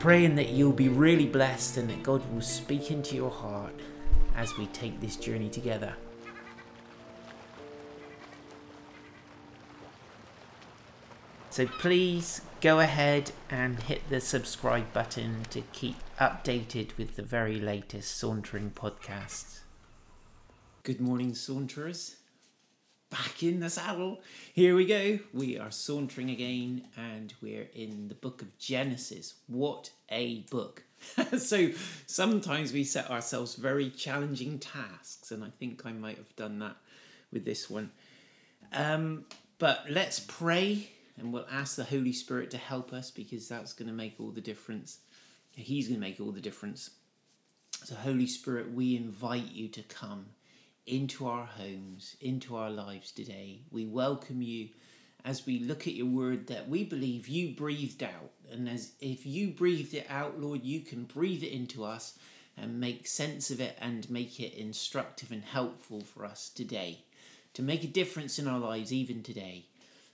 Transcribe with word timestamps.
Praying 0.00 0.34
that 0.34 0.48
you'll 0.48 0.72
be 0.72 0.88
really 0.88 1.26
blessed 1.26 1.76
and 1.76 1.90
that 1.90 2.02
God 2.02 2.24
will 2.32 2.40
speak 2.40 2.90
into 2.90 3.14
your 3.14 3.30
heart 3.30 3.74
as 4.34 4.56
we 4.56 4.66
take 4.68 4.98
this 4.98 5.16
journey 5.16 5.50
together. 5.50 5.94
So 11.50 11.66
please 11.66 12.40
go 12.62 12.80
ahead 12.80 13.32
and 13.50 13.78
hit 13.82 14.08
the 14.08 14.22
subscribe 14.22 14.90
button 14.94 15.42
to 15.50 15.60
keep 15.72 15.96
updated 16.18 16.96
with 16.96 17.16
the 17.16 17.22
very 17.22 17.60
latest 17.60 18.16
Sauntering 18.16 18.70
podcasts. 18.70 19.60
Good 20.82 21.00
morning, 21.00 21.32
Saunterers. 21.32 22.19
Back 23.10 23.42
in 23.42 23.58
the 23.58 23.68
saddle. 23.68 24.20
Here 24.52 24.76
we 24.76 24.86
go. 24.86 25.18
We 25.34 25.58
are 25.58 25.72
sauntering 25.72 26.30
again 26.30 26.84
and 26.96 27.34
we're 27.42 27.68
in 27.74 28.08
the 28.08 28.14
book 28.14 28.40
of 28.40 28.56
Genesis. 28.56 29.34
What 29.48 29.90
a 30.08 30.42
book! 30.50 30.84
so 31.38 31.70
sometimes 32.06 32.72
we 32.72 32.84
set 32.84 33.10
ourselves 33.10 33.56
very 33.56 33.90
challenging 33.90 34.58
tasks, 34.58 35.32
and 35.32 35.42
I 35.42 35.48
think 35.58 35.84
I 35.84 35.92
might 35.92 36.18
have 36.18 36.36
done 36.36 36.60
that 36.60 36.76
with 37.32 37.44
this 37.44 37.68
one. 37.68 37.90
Um, 38.72 39.24
but 39.58 39.84
let's 39.88 40.20
pray 40.20 40.90
and 41.18 41.32
we'll 41.32 41.46
ask 41.50 41.76
the 41.76 41.84
Holy 41.84 42.12
Spirit 42.12 42.50
to 42.52 42.58
help 42.58 42.92
us 42.92 43.10
because 43.10 43.48
that's 43.48 43.72
going 43.72 43.88
to 43.88 43.94
make 43.94 44.14
all 44.18 44.30
the 44.30 44.40
difference. 44.40 44.98
He's 45.54 45.88
going 45.88 46.00
to 46.00 46.06
make 46.06 46.20
all 46.20 46.32
the 46.32 46.40
difference. 46.40 46.90
So, 47.84 47.94
Holy 47.94 48.26
Spirit, 48.26 48.72
we 48.72 48.96
invite 48.96 49.52
you 49.52 49.68
to 49.68 49.82
come 49.82 50.26
into 50.86 51.26
our 51.26 51.44
homes, 51.44 52.16
into 52.20 52.56
our 52.56 52.70
lives 52.70 53.12
today. 53.12 53.62
We 53.70 53.86
welcome 53.86 54.42
you 54.42 54.68
as 55.24 55.46
we 55.46 55.60
look 55.60 55.86
at 55.86 55.94
your 55.94 56.06
word 56.06 56.46
that 56.48 56.68
we 56.68 56.84
believe 56.84 57.28
you 57.28 57.54
breathed 57.54 58.02
out. 58.02 58.30
And 58.50 58.68
as 58.68 58.92
if 59.00 59.26
you 59.26 59.48
breathed 59.48 59.94
it 59.94 60.06
out, 60.08 60.40
Lord, 60.40 60.64
you 60.64 60.80
can 60.80 61.04
breathe 61.04 61.42
it 61.42 61.52
into 61.52 61.84
us 61.84 62.18
and 62.56 62.80
make 62.80 63.06
sense 63.06 63.50
of 63.50 63.60
it 63.60 63.76
and 63.80 64.08
make 64.10 64.40
it 64.40 64.54
instructive 64.54 65.30
and 65.30 65.42
helpful 65.42 66.00
for 66.00 66.24
us 66.24 66.48
today 66.48 67.04
to 67.54 67.62
make 67.62 67.84
a 67.84 67.88
difference 67.88 68.38
in 68.38 68.48
our 68.48 68.58
lives 68.58 68.92
even 68.92 69.22
today. 69.22 69.66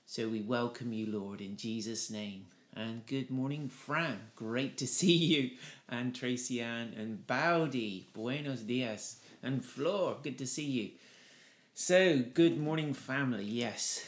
So 0.06 0.28
we 0.28 0.40
welcome 0.40 0.92
you, 0.92 1.06
Lord, 1.06 1.40
in 1.40 1.56
Jesus' 1.56 2.10
name. 2.10 2.46
And 2.74 3.06
good 3.06 3.30
morning, 3.30 3.68
Fran. 3.68 4.20
Great 4.36 4.76
to 4.78 4.86
see 4.98 5.16
you. 5.16 5.50
And 5.88 6.14
Tracy 6.14 6.60
Ann 6.60 6.94
and 6.96 7.26
Bowdy. 7.26 8.08
Buenos 8.12 8.60
dias. 8.60 9.16
And 9.46 9.64
Floor. 9.64 10.16
Good 10.24 10.38
to 10.38 10.46
see 10.46 10.64
you. 10.64 10.90
So, 11.72 12.18
good 12.18 12.58
morning, 12.58 12.92
family. 12.92 13.44
Yes. 13.44 14.04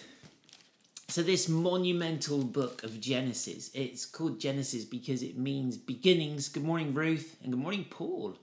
So, 1.07 1.23
this 1.23 1.49
monumental 1.49 2.43
book 2.43 2.83
of 2.83 3.01
Genesis, 3.01 3.71
it's 3.73 4.05
called 4.05 4.41
Genesis 4.41 4.85
because 4.85 5.23
it 5.23 5.39
means 5.39 5.77
beginnings. 5.77 6.49
Good 6.49 6.65
morning, 6.65 6.93
Ruth. 6.93 7.37
And 7.45 7.53
good 7.53 7.63
morning, 7.63 7.87
Paul. 7.89 8.37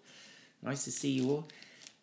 Nice 0.63 0.85
to 0.85 0.91
see 0.91 1.11
you 1.11 1.29
all. 1.31 1.47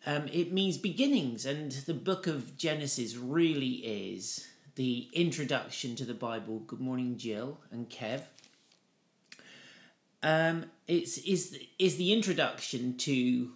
Um, 0.05 0.27
it 0.31 0.53
means 0.53 0.77
beginnings, 0.77 1.47
and 1.47 1.71
the 1.71 1.95
book 1.95 2.27
of 2.27 2.55
Genesis 2.55 3.15
really 3.15 3.77
is 3.77 4.47
the 4.75 5.09
introduction 5.11 5.95
to 5.95 6.05
the 6.05 6.13
Bible. 6.13 6.59
Good 6.59 6.81
morning, 6.81 7.17
Jill 7.17 7.57
and 7.71 7.89
Kev. 7.89 8.21
Um, 10.21 10.65
it's 10.87 11.17
is 11.17 11.57
is 11.79 11.95
the 11.95 12.13
introduction 12.13 12.95
to 12.97 13.53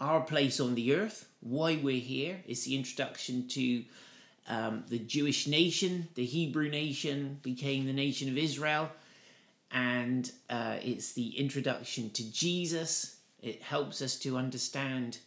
our 0.00 0.20
place 0.20 0.60
on 0.60 0.74
the 0.74 0.94
earth, 0.94 1.28
why 1.40 1.78
we're 1.82 2.00
here. 2.00 2.42
It's 2.46 2.64
the 2.64 2.76
introduction 2.76 3.48
to 3.48 3.84
um, 4.48 4.84
the 4.88 4.98
Jewish 4.98 5.46
nation, 5.46 6.08
the 6.14 6.24
Hebrew 6.24 6.68
nation 6.68 7.38
became 7.42 7.86
the 7.86 7.92
nation 7.92 8.28
of 8.28 8.38
Israel, 8.38 8.90
and 9.72 10.30
uh, 10.48 10.76
it's 10.82 11.12
the 11.14 11.30
introduction 11.38 12.10
to 12.10 12.32
Jesus. 12.32 13.16
It 13.42 13.62
helps 13.62 14.00
us 14.02 14.16
to 14.20 14.36
understand 14.36 15.18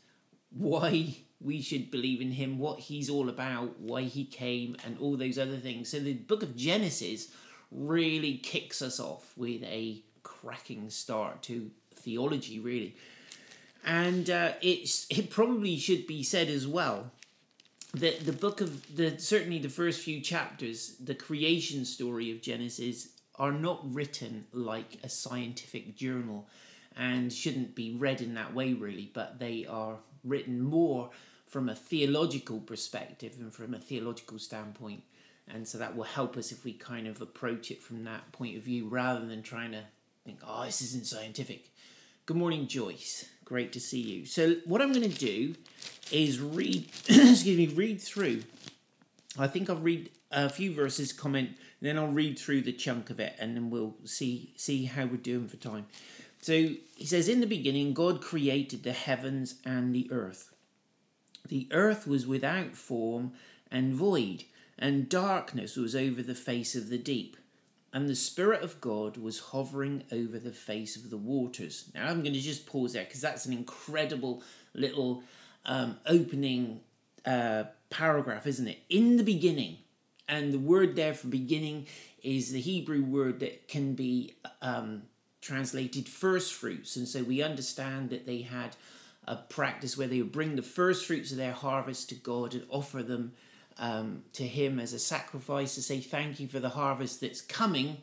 why 0.52 1.18
we 1.42 1.62
should 1.62 1.92
believe 1.92 2.22
in 2.22 2.32
him, 2.32 2.60
what 2.60 2.80
he's 2.80 3.10
all 3.10 3.30
about, 3.30 3.80
why 3.80 4.04
he 4.04 4.26
came, 4.26 4.76
and 4.86 4.98
all 5.00 5.18
those 5.18 5.38
other 5.38 5.58
things. 5.58 5.90
So 5.90 6.00
the 6.00 6.14
book 6.14 6.44
of 6.44 6.56
Genesis 6.56 7.30
really 7.72 8.38
kicks 8.38 8.82
us 8.82 9.00
off 9.00 9.34
with 9.38 9.64
a 9.64 10.02
cracking 10.24 10.90
start 10.90 11.42
to 11.44 11.70
theology, 11.96 12.60
really. 12.60 12.96
And 13.90 14.30
uh, 14.30 14.52
it's 14.62 15.08
it 15.10 15.32
probably 15.32 15.76
should 15.76 16.06
be 16.06 16.22
said 16.22 16.48
as 16.48 16.68
well 16.68 17.10
that 17.96 18.24
the 18.24 18.32
book 18.32 18.62
of 18.62 18.96
the 18.96 19.18
certainly 19.18 19.58
the 19.58 19.68
first 19.68 20.02
few 20.02 20.22
chapters, 20.22 20.96
the 21.04 21.16
creation 21.16 21.86
story 21.86 22.30
of 22.30 22.40
Genesis, 22.40 23.08
are 23.40 23.52
not 23.52 23.80
written 23.92 24.46
like 24.54 25.00
a 25.04 25.10
scientific 25.10 25.96
journal 25.96 26.48
and 26.96 27.34
shouldn't 27.34 27.74
be 27.74 27.96
read 27.96 28.22
in 28.22 28.36
that 28.36 28.54
way 28.54 28.74
really, 28.74 29.10
but 29.12 29.40
they 29.40 29.66
are 29.66 29.96
written 30.24 30.62
more 30.62 31.10
from 31.48 31.68
a 31.68 31.74
theological 31.74 32.60
perspective 32.60 33.38
and 33.40 33.52
from 33.52 33.74
a 33.74 33.80
theological 33.80 34.38
standpoint. 34.38 35.02
And 35.48 35.68
so 35.68 35.80
that 35.80 35.96
will 35.96 36.04
help 36.04 36.38
us 36.38 36.52
if 36.52 36.64
we 36.64 36.74
kind 36.74 37.08
of 37.08 37.24
approach 37.24 37.72
it 37.72 37.82
from 37.82 38.04
that 38.04 38.32
point 38.34 38.56
of 38.56 38.62
view 38.62 38.88
rather 38.88 39.26
than 39.26 39.42
trying 39.42 39.72
to 39.72 39.82
think, 40.26 40.42
oh, 40.46 40.66
this 40.66 40.84
isn't 40.84 41.08
scientific. 41.08 41.72
Good 42.28 42.38
morning, 42.38 42.68
Joyce. 42.68 43.28
Great 43.50 43.74
to 43.74 43.80
see 43.80 44.00
you. 44.00 44.26
So, 44.28 44.58
what 44.66 44.80
I'm 44.80 44.94
going 44.94 45.10
to 45.10 45.18
do 45.18 45.56
is 46.12 46.40
read, 46.40 46.86
excuse 47.08 47.58
me, 47.58 47.66
read 47.66 48.00
through. 48.00 48.44
I 49.40 49.48
think 49.48 49.72
I'll 49.72 49.76
read 49.76 50.12
a 50.30 50.50
few 50.50 50.72
verses, 50.72 51.12
comment, 51.12 51.58
then 51.82 51.98
I'll 51.98 52.12
read 52.12 52.38
through 52.38 52.62
the 52.62 52.72
chunk 52.72 53.10
of 53.10 53.20
it, 53.20 53.36
and 53.40 53.56
then 53.56 53.72
we'll 53.72 53.96
see 54.06 54.54
see 54.56 54.86
how 54.86 55.06
we're 55.06 55.18
doing 55.18 55.48
for 55.48 55.58
time. 55.58 55.88
So 56.42 56.76
he 56.96 57.06
says, 57.06 57.28
In 57.28 57.40
the 57.40 57.48
beginning, 57.48 57.96
God 57.96 58.22
created 58.22 58.84
the 58.84 58.94
heavens 58.94 59.56
and 59.66 59.96
the 59.96 60.08
earth. 60.12 60.54
The 61.48 61.68
earth 61.72 62.06
was 62.06 62.28
without 62.28 62.76
form 62.76 63.32
and 63.72 63.96
void, 63.96 64.44
and 64.78 65.10
darkness 65.10 65.76
was 65.76 65.96
over 65.96 66.22
the 66.22 66.36
face 66.36 66.76
of 66.76 66.90
the 66.90 67.00
deep. 67.00 67.36
And 67.92 68.08
the 68.08 68.16
Spirit 68.16 68.62
of 68.62 68.80
God 68.82 69.18
was 69.18 69.40
hovering 69.40 70.04
over 70.12 70.38
the 70.38 70.52
face 70.52 70.96
of 70.96 71.10
the 71.10 71.18
waters. 71.18 71.90
Now, 71.96 72.08
I'm 72.08 72.22
going 72.22 72.34
to 72.34 72.40
just 72.40 72.68
pause 72.68 72.94
there 72.94 73.04
because 73.04 73.22
that's 73.22 73.46
an 73.46 73.54
incredible 73.54 74.44
little 74.76 75.24
um, 75.66 75.98
opening 76.06 76.82
uh, 77.26 77.64
paragraph, 77.90 78.46
isn't 78.46 78.68
it? 78.68 78.80
In 78.90 79.18
the 79.18 79.24
beginning. 79.24 79.78
And 80.28 80.54
the 80.54 80.60
word 80.60 80.96
there 80.96 81.16
for 81.16 81.28
beginning 81.28 81.88
is 82.22 82.52
the 82.52 82.62
Hebrew 82.62 83.02
word 83.04 83.40
that 83.40 83.68
can 83.68 83.96
be 83.96 84.36
um, 84.62 85.04
translated 85.42 86.08
first 86.08 86.54
fruits. 86.54 86.96
And 86.96 87.08
so 87.08 87.24
we 87.24 87.42
understand 87.42 88.12
that 88.12 88.28
they 88.28 88.42
had 88.42 88.76
a 89.28 89.36
practice 89.36 89.98
where 89.98 90.08
they 90.08 90.22
would 90.22 90.32
bring 90.32 90.56
the 90.56 90.62
first 90.62 91.06
fruits 91.06 91.32
of 91.32 91.38
their 91.38 91.54
harvest 91.54 92.10
to 92.10 92.16
God 92.16 92.54
and 92.54 92.66
offer 92.70 93.02
them 93.02 93.34
um, 93.80 94.24
to 94.34 94.44
Him 94.44 94.80
as 94.80 94.94
a 94.94 95.00
sacrifice 95.00 95.76
to 95.76 95.82
say 95.82 96.00
thank 96.00 96.40
you 96.40 96.48
for 96.48 96.60
the 96.60 96.70
harvest 96.70 97.22
that's 97.22 97.42
coming. 97.42 97.98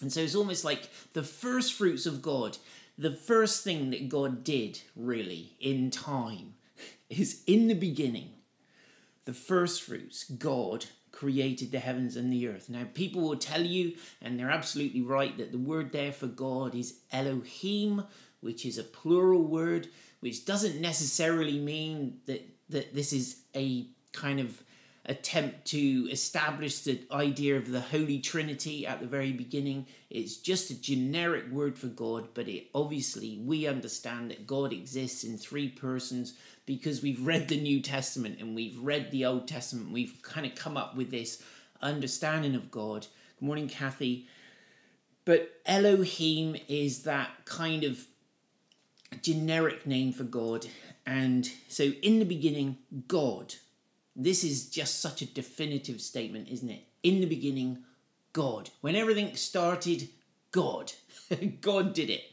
And 0.00 0.12
so 0.12 0.20
it's 0.20 0.34
almost 0.34 0.64
like 0.64 0.90
the 1.12 1.22
first 1.22 1.72
fruits 1.72 2.04
of 2.04 2.20
God, 2.20 2.58
the 2.98 3.12
first 3.12 3.64
thing 3.64 3.90
that 3.90 4.08
God 4.08 4.44
did 4.44 4.80
really 4.94 5.56
in 5.60 5.90
time 5.90 6.54
is 7.08 7.42
in 7.46 7.68
the 7.68 7.74
beginning, 7.74 8.30
the 9.24 9.32
first 9.32 9.82
fruits, 9.82 10.24
God 10.24 10.86
created 11.12 11.72
the 11.72 11.80
heavens 11.80 12.16
and 12.16 12.32
the 12.32 12.46
earth. 12.46 12.68
Now, 12.68 12.86
people 12.94 13.22
will 13.22 13.36
tell 13.36 13.62
you, 13.62 13.94
and 14.22 14.38
they're 14.38 14.50
absolutely 14.50 15.02
right, 15.02 15.36
that 15.38 15.52
the 15.52 15.58
word 15.58 15.92
there 15.92 16.12
for 16.12 16.28
God 16.28 16.74
is 16.74 17.00
Elohim, 17.12 18.04
which 18.40 18.64
is 18.64 18.78
a 18.78 18.84
plural 18.84 19.42
word, 19.42 19.88
which 20.20 20.44
doesn't 20.44 20.80
necessarily 20.80 21.58
mean 21.58 22.18
that, 22.26 22.48
that 22.68 22.94
this 22.94 23.12
is 23.12 23.40
a 23.56 23.86
kind 24.12 24.38
of 24.38 24.62
attempt 25.08 25.64
to 25.64 26.06
establish 26.10 26.80
the 26.80 27.00
idea 27.10 27.56
of 27.56 27.70
the 27.70 27.80
Holy 27.80 28.18
Trinity 28.18 28.86
at 28.86 29.00
the 29.00 29.06
very 29.06 29.32
beginning. 29.32 29.86
It's 30.10 30.36
just 30.36 30.70
a 30.70 30.80
generic 30.80 31.50
word 31.50 31.78
for 31.78 31.86
God, 31.86 32.28
but 32.34 32.46
it 32.46 32.68
obviously 32.74 33.38
we 33.42 33.66
understand 33.66 34.30
that 34.30 34.46
God 34.46 34.72
exists 34.72 35.24
in 35.24 35.38
three 35.38 35.68
persons 35.68 36.34
because 36.66 37.02
we've 37.02 37.24
read 37.24 37.48
the 37.48 37.60
New 37.60 37.80
Testament 37.80 38.38
and 38.40 38.54
we've 38.54 38.78
read 38.78 39.10
the 39.10 39.24
Old 39.24 39.48
Testament. 39.48 39.92
We've 39.92 40.20
kind 40.22 40.44
of 40.44 40.54
come 40.54 40.76
up 40.76 40.94
with 40.94 41.10
this 41.10 41.42
understanding 41.80 42.54
of 42.54 42.70
God. 42.70 43.06
Good 43.40 43.46
morning, 43.46 43.68
Kathy. 43.68 44.28
But 45.24 45.52
Elohim 45.64 46.56
is 46.68 47.04
that 47.04 47.30
kind 47.46 47.82
of 47.82 48.06
generic 49.22 49.86
name 49.86 50.12
for 50.12 50.24
God. 50.24 50.66
And 51.06 51.50
so 51.68 51.84
in 52.02 52.18
the 52.18 52.26
beginning, 52.26 52.76
God 53.06 53.54
this 54.18 54.42
is 54.42 54.68
just 54.68 55.00
such 55.00 55.22
a 55.22 55.26
definitive 55.26 56.00
statement, 56.00 56.48
isn't 56.48 56.68
it? 56.68 56.84
In 57.04 57.20
the 57.20 57.26
beginning, 57.26 57.84
God. 58.32 58.70
When 58.80 58.96
everything 58.96 59.36
started, 59.36 60.08
God. 60.50 60.92
God 61.60 61.94
did 61.94 62.10
it. 62.10 62.24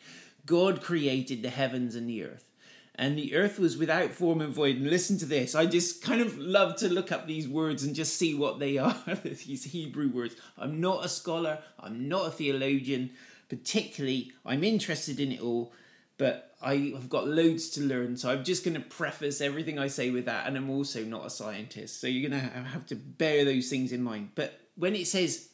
God 0.48 0.82
created 0.82 1.44
the 1.44 1.50
heavens 1.50 1.96
and 1.96 2.10
the 2.10 2.24
earth. 2.24 2.50
And 2.96 3.18
the 3.18 3.36
earth 3.36 3.60
was 3.60 3.78
without 3.78 4.12
form 4.12 4.42
and 4.42 4.54
void. 4.54 4.78
And 4.78 4.90
listen 4.90 5.18
to 5.20 5.26
this. 5.26 5.54
I 5.54 5.68
just 5.68 6.02
kind 6.02 6.22
of 6.22 6.38
love 6.40 6.76
to 6.78 6.90
look 6.90 7.12
up 7.12 7.28
these 7.28 7.48
words 7.48 7.84
and 7.84 7.94
just 7.94 8.18
see 8.18 8.34
what 8.34 8.58
they 8.58 8.78
are, 8.80 8.98
these 9.24 9.66
Hebrew 9.66 10.10
words. 10.10 10.36
I'm 10.58 10.82
not 10.82 11.06
a 11.06 11.10
scholar, 11.10 11.60
I'm 11.80 12.08
not 12.08 12.28
a 12.28 12.32
theologian. 12.32 13.12
Particularly, 13.48 14.32
I'm 14.44 14.64
interested 14.64 15.20
in 15.20 15.34
it 15.34 15.42
all 15.42 15.72
but 16.18 16.55
I 16.66 16.94
have 16.96 17.10
got 17.10 17.28
loads 17.28 17.70
to 17.72 17.82
learn, 17.82 18.18
so 18.18 18.32
I'm 18.32 18.44
just 18.44 18.66
going 18.66 18.74
to 18.74 18.82
preface 18.82 19.40
everything 19.40 19.78
I 19.78 19.88
say 19.88 20.10
with 20.10 20.26
that, 20.26 20.48
and 20.48 20.58
I'm 20.58 20.72
also 20.72 21.04
not 21.04 21.28
a 21.28 21.30
scientist, 21.30 22.02
so 22.02 22.08
you're 22.08 22.28
going 22.28 22.42
to 22.42 22.48
have 22.48 22.88
to 22.88 22.96
bear 22.96 23.46
those 23.46 23.70
things 23.70 23.92
in 23.92 24.02
mind. 24.02 24.30
But 24.34 24.60
when 24.76 24.96
it 24.96 25.06
says 25.06 25.50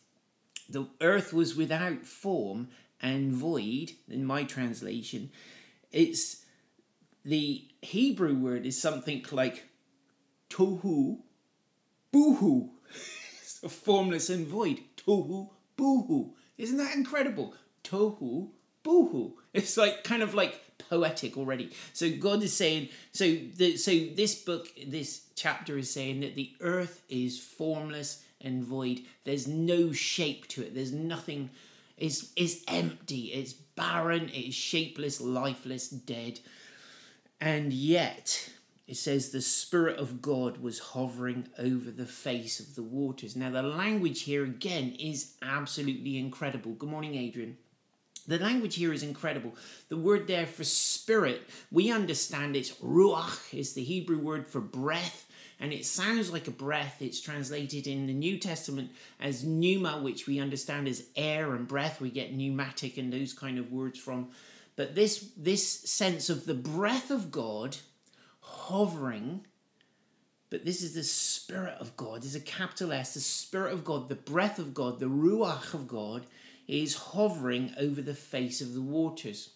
the 0.69 0.87
earth 1.01 1.33
was 1.33 1.53
without 1.53 2.05
form 2.05 2.69
and 3.01 3.33
void, 3.33 3.91
in 4.09 4.23
my 4.23 4.45
translation, 4.45 5.31
it's 5.91 6.45
the 7.25 7.67
Hebrew 7.81 8.35
word 8.35 8.65
is 8.65 8.81
something 8.81 9.25
like 9.33 9.65
tohu, 10.49 11.19
so 12.13 12.69
formless 13.67 14.29
and 14.29 14.47
void. 14.47 14.79
Tohu, 14.95 15.49
boohoo. 15.75 16.31
Isn't 16.57 16.77
that 16.77 16.95
incredible? 16.95 17.53
Tohu, 17.83 18.51
boohoo. 18.83 19.33
It's 19.53 19.75
like 19.75 20.03
kind 20.03 20.23
of 20.23 20.33
like 20.33 20.59
poetic 20.91 21.37
already. 21.37 21.71
So 21.93 22.11
God 22.11 22.43
is 22.43 22.53
saying, 22.53 22.89
so 23.13 23.25
the 23.55 23.77
so 23.77 23.91
this 23.91 24.35
book, 24.35 24.67
this 24.85 25.21
chapter 25.35 25.77
is 25.77 25.89
saying 25.89 26.19
that 26.19 26.35
the 26.35 26.51
earth 26.59 27.01
is 27.09 27.39
formless 27.39 28.23
and 28.41 28.63
void. 28.63 29.01
There's 29.23 29.47
no 29.47 29.93
shape 29.93 30.47
to 30.49 30.61
it. 30.61 30.75
There's 30.75 30.91
nothing. 30.91 31.49
It's 31.97 32.33
it's 32.35 32.61
empty. 32.67 33.27
It's 33.27 33.53
barren. 33.53 34.29
It's 34.33 34.55
shapeless, 34.55 35.21
lifeless, 35.21 35.87
dead. 35.87 36.41
And 37.39 37.71
yet, 37.71 38.49
it 38.85 38.97
says 38.97 39.29
the 39.29 39.41
Spirit 39.41 39.97
of 39.97 40.21
God 40.21 40.57
was 40.57 40.79
hovering 40.79 41.47
over 41.57 41.89
the 41.89 42.05
face 42.05 42.59
of 42.59 42.75
the 42.75 42.83
waters. 42.83 43.35
Now, 43.35 43.49
the 43.49 43.63
language 43.63 44.23
here 44.23 44.43
again 44.43 44.95
is 44.99 45.35
absolutely 45.41 46.17
incredible. 46.17 46.73
Good 46.73 46.89
morning, 46.89 47.15
Adrian. 47.15 47.57
The 48.27 48.39
language 48.39 48.75
here 48.75 48.93
is 48.93 49.03
incredible. 49.03 49.55
The 49.89 49.97
word 49.97 50.27
there 50.27 50.45
for 50.45 50.63
spirit, 50.63 51.41
we 51.71 51.91
understand 51.91 52.55
it's 52.55 52.71
ruach, 52.73 53.53
is 53.53 53.73
the 53.73 53.83
Hebrew 53.83 54.19
word 54.19 54.47
for 54.47 54.61
breath, 54.61 55.27
and 55.59 55.73
it 55.73 55.85
sounds 55.85 56.31
like 56.31 56.47
a 56.47 56.51
breath. 56.51 57.01
It's 57.01 57.19
translated 57.19 57.87
in 57.87 58.07
the 58.07 58.13
New 58.13 58.37
Testament 58.37 58.91
as 59.19 59.43
pneuma, 59.43 60.01
which 60.01 60.27
we 60.27 60.39
understand 60.39 60.87
as 60.87 61.03
air 61.15 61.55
and 61.55 61.67
breath. 61.67 62.01
We 62.01 62.09
get 62.09 62.33
pneumatic 62.33 62.97
and 62.97 63.11
those 63.11 63.33
kind 63.33 63.57
of 63.57 63.71
words 63.71 63.99
from. 63.99 64.29
But 64.75 64.95
this, 64.95 65.31
this 65.35 65.67
sense 65.67 66.29
of 66.29 66.45
the 66.45 66.53
breath 66.53 67.11
of 67.11 67.31
God 67.31 67.77
hovering, 68.39 69.45
but 70.49 70.65
this 70.65 70.81
is 70.81 70.93
the 70.93 71.03
Spirit 71.03 71.75
of 71.79 71.95
God, 71.97 72.23
there's 72.23 72.35
a 72.35 72.39
capital 72.39 72.91
S, 72.91 73.13
the 73.13 73.19
Spirit 73.19 73.73
of 73.73 73.83
God, 73.83 74.09
the 74.09 74.15
breath 74.15 74.59
of 74.59 74.73
God, 74.73 74.99
the 74.99 75.05
Ruach 75.07 75.73
of 75.73 75.87
God 75.87 76.25
is 76.71 76.95
hovering 76.95 77.73
over 77.77 78.01
the 78.01 78.15
face 78.15 78.61
of 78.61 78.73
the 78.73 78.81
waters. 78.81 79.49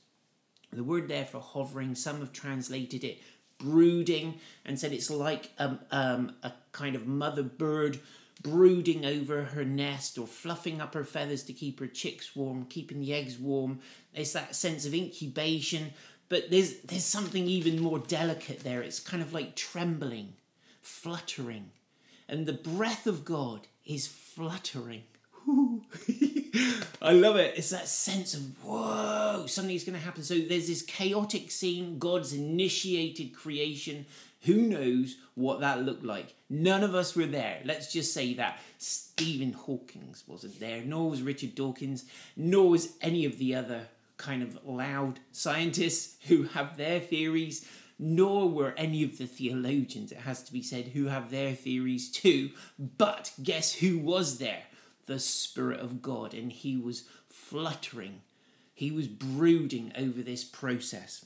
The 0.74 0.84
word 0.84 1.08
there 1.08 1.26
for 1.26 1.40
hovering, 1.40 1.96
some 1.96 2.20
have 2.20 2.34
translated 2.34 3.04
it 3.04 3.20
brooding 3.58 4.40
and 4.66 4.78
said 4.78 4.92
it's 4.92 5.10
like 5.10 5.52
um, 5.58 5.80
um, 5.92 6.36
a 6.44 6.52
kind 6.74 6.94
of 6.94 7.08
mother 7.08 7.44
bird 7.44 8.00
brooding 8.42 9.06
over 9.06 9.44
her 9.44 9.64
nest 9.64 10.18
or 10.18 10.28
fluffing 10.28 10.82
up 10.82 10.94
her 10.94 11.06
feathers 11.06 11.44
to 11.44 11.54
keep 11.54 11.80
her 11.80 11.88
chicks 11.88 12.36
warm, 12.36 12.66
keeping 12.66 13.00
the 13.00 13.14
eggs 13.14 13.38
warm. 13.38 13.80
It's 14.14 14.34
that 14.34 14.54
sense 14.54 14.86
of 14.86 14.94
incubation, 14.94 15.94
but 16.28 16.50
there's 16.52 16.80
there's 16.80 17.06
something 17.06 17.48
even 17.48 17.82
more 17.82 18.00
delicate 18.00 18.60
there. 18.60 18.82
It's 18.82 19.00
kind 19.00 19.24
of 19.24 19.34
like 19.34 19.56
trembling, 19.56 20.34
fluttering. 20.82 21.72
And 22.28 22.46
the 22.46 22.54
breath 22.54 23.08
of 23.08 23.24
God 23.24 23.68
is 23.86 24.06
fluttering. 24.06 25.04
I 27.02 27.12
love 27.12 27.36
it. 27.38 27.56
It's 27.58 27.70
that 27.70 27.88
sense 27.88 28.34
of 28.34 28.42
whoa, 28.64 29.46
something's 29.48 29.84
going 29.84 29.98
to 29.98 30.04
happen. 30.04 30.24
So 30.24 30.36
there's 30.36 30.68
this 30.68 30.82
chaotic 30.82 31.52
scene. 31.52 32.00
God's 32.00 32.34
initiated 32.34 33.34
creation. 33.36 34.06
Who 34.42 34.56
knows 34.56 35.18
what 35.34 35.60
that 35.62 35.82
looked 35.82 36.04
like? 36.04 36.36
None 36.50 36.84
of 36.84 36.94
us 36.94 37.16
were 37.16 37.26
there. 37.26 37.62
Let's 37.66 37.92
just 37.92 38.14
say 38.14 38.36
that. 38.36 38.60
Stephen 38.78 39.54
Hawkins 39.54 40.24
wasn't 40.28 40.60
there, 40.60 40.82
nor 40.84 41.10
was 41.10 41.22
Richard 41.22 41.56
Dawkins, 41.56 42.06
nor 42.36 42.70
was 42.70 42.94
any 43.02 43.26
of 43.26 43.40
the 43.40 43.56
other 43.56 43.88
kind 44.18 44.44
of 44.44 44.64
loud 44.66 45.20
scientists 45.32 46.18
who 46.28 46.44
have 46.44 46.78
their 46.78 47.00
theories, 47.00 47.68
nor 47.98 48.50
were 48.50 48.74
any 48.78 49.04
of 49.04 49.18
the 49.18 49.26
theologians, 49.26 50.12
it 50.12 50.20
has 50.20 50.44
to 50.44 50.54
be 50.54 50.62
said, 50.62 50.86
who 50.88 51.06
have 51.06 51.32
their 51.32 51.54
theories 51.54 52.12
too. 52.12 52.52
But 52.98 53.32
guess 53.42 53.74
who 53.74 53.98
was 53.98 54.38
there? 54.38 54.64
The 55.06 55.20
Spirit 55.20 55.80
of 55.80 56.02
God, 56.02 56.34
and 56.34 56.52
he 56.52 56.78
was 56.78 57.04
fluttering. 57.30 58.22
He 58.74 58.92
was 58.92 59.08
brooding 59.08 59.92
over 59.98 60.22
this 60.22 60.44
process. 60.44 61.26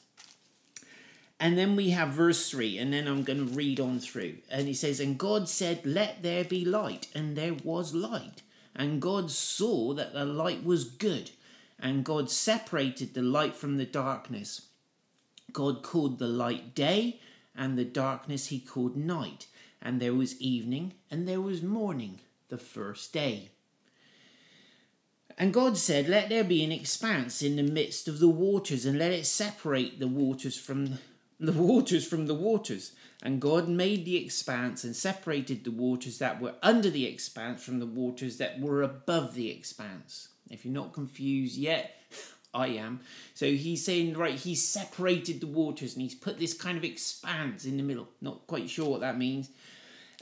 And 1.40 1.58
then 1.58 1.78
we 1.78 1.92
have 1.92 2.10
verse 2.10 2.50
3, 2.50 2.78
and 2.78 2.92
then 2.92 3.08
I'm 3.08 3.24
going 3.24 3.48
to 3.48 3.54
read 3.54 3.80
on 3.80 4.00
through. 4.00 4.38
And 4.52 4.68
he 4.68 4.74
says, 4.74 5.00
And 5.00 5.18
God 5.18 5.48
said, 5.48 5.86
Let 5.86 6.22
there 6.22 6.44
be 6.44 6.66
light, 6.66 7.08
and 7.16 7.36
there 7.36 7.54
was 7.54 7.94
light. 7.94 8.42
And 8.76 9.02
God 9.02 9.32
saw 9.32 9.94
that 9.94 10.14
the 10.14 10.26
light 10.26 10.64
was 10.66 10.84
good, 10.84 11.32
and 11.80 12.04
God 12.04 12.30
separated 12.30 13.14
the 13.14 13.22
light 13.22 13.56
from 13.56 13.78
the 13.78 13.86
darkness. 13.86 14.68
God 15.54 15.82
called 15.82 16.20
the 16.20 16.28
light 16.28 16.76
day, 16.76 17.22
and 17.56 17.78
the 17.78 17.86
darkness 17.86 18.48
he 18.48 18.60
called 18.60 18.98
night. 18.98 19.48
And 19.82 20.02
there 20.02 20.14
was 20.14 20.40
evening, 20.42 20.94
and 21.10 21.26
there 21.26 21.42
was 21.42 21.64
morning, 21.64 22.20
the 22.50 22.58
first 22.58 23.14
day. 23.14 23.52
And 25.40 25.54
God 25.54 25.78
said, 25.78 26.10
Let 26.10 26.28
there 26.28 26.44
be 26.44 26.66
an 26.66 26.72
expanse 26.74 27.42
in 27.42 27.56
the 27.56 27.64
midst 27.64 28.10
of 28.10 28.20
the 28.20 28.28
waters, 28.28 28.86
and 28.86 29.00
let 29.00 29.14
it 29.14 29.26
separate 29.26 30.00
the 30.00 30.08
waters 30.08 30.58
from 30.58 31.00
the 31.40 31.54
waters 31.54 32.06
from 32.06 32.28
the 32.28 32.36
waters. 32.36 32.92
And 33.24 33.42
God 33.42 33.70
made 33.70 34.06
the 34.06 34.18
expanse 34.18 34.84
and 34.84 34.96
separated 34.96 35.64
the 35.64 35.72
waters 35.72 36.20
that 36.20 36.42
were 36.42 36.56
under 36.62 36.90
the 36.90 37.06
expanse 37.06 37.64
from 37.64 37.80
the 37.80 37.86
waters 37.86 38.38
that 38.38 38.60
were 38.60 38.84
above 38.84 39.34
the 39.34 39.50
expanse. 39.50 40.30
If 40.50 40.66
you're 40.66 40.74
not 40.74 40.94
confused 40.94 41.58
yet, 41.58 41.96
I 42.54 42.68
am. 42.68 43.02
So 43.34 43.46
he's 43.46 43.86
saying, 43.86 44.18
right, 44.18 44.36
he's 44.36 44.68
separated 44.68 45.40
the 45.40 45.48
waters 45.48 45.94
and 45.94 46.02
he's 46.02 46.16
put 46.16 46.40
this 46.40 46.54
kind 46.54 46.78
of 46.78 46.84
expanse 46.84 47.66
in 47.66 47.78
the 47.78 47.84
middle. 47.84 48.08
Not 48.22 48.48
quite 48.48 48.70
sure 48.70 48.90
what 48.90 49.02
that 49.02 49.18
means. 49.18 49.50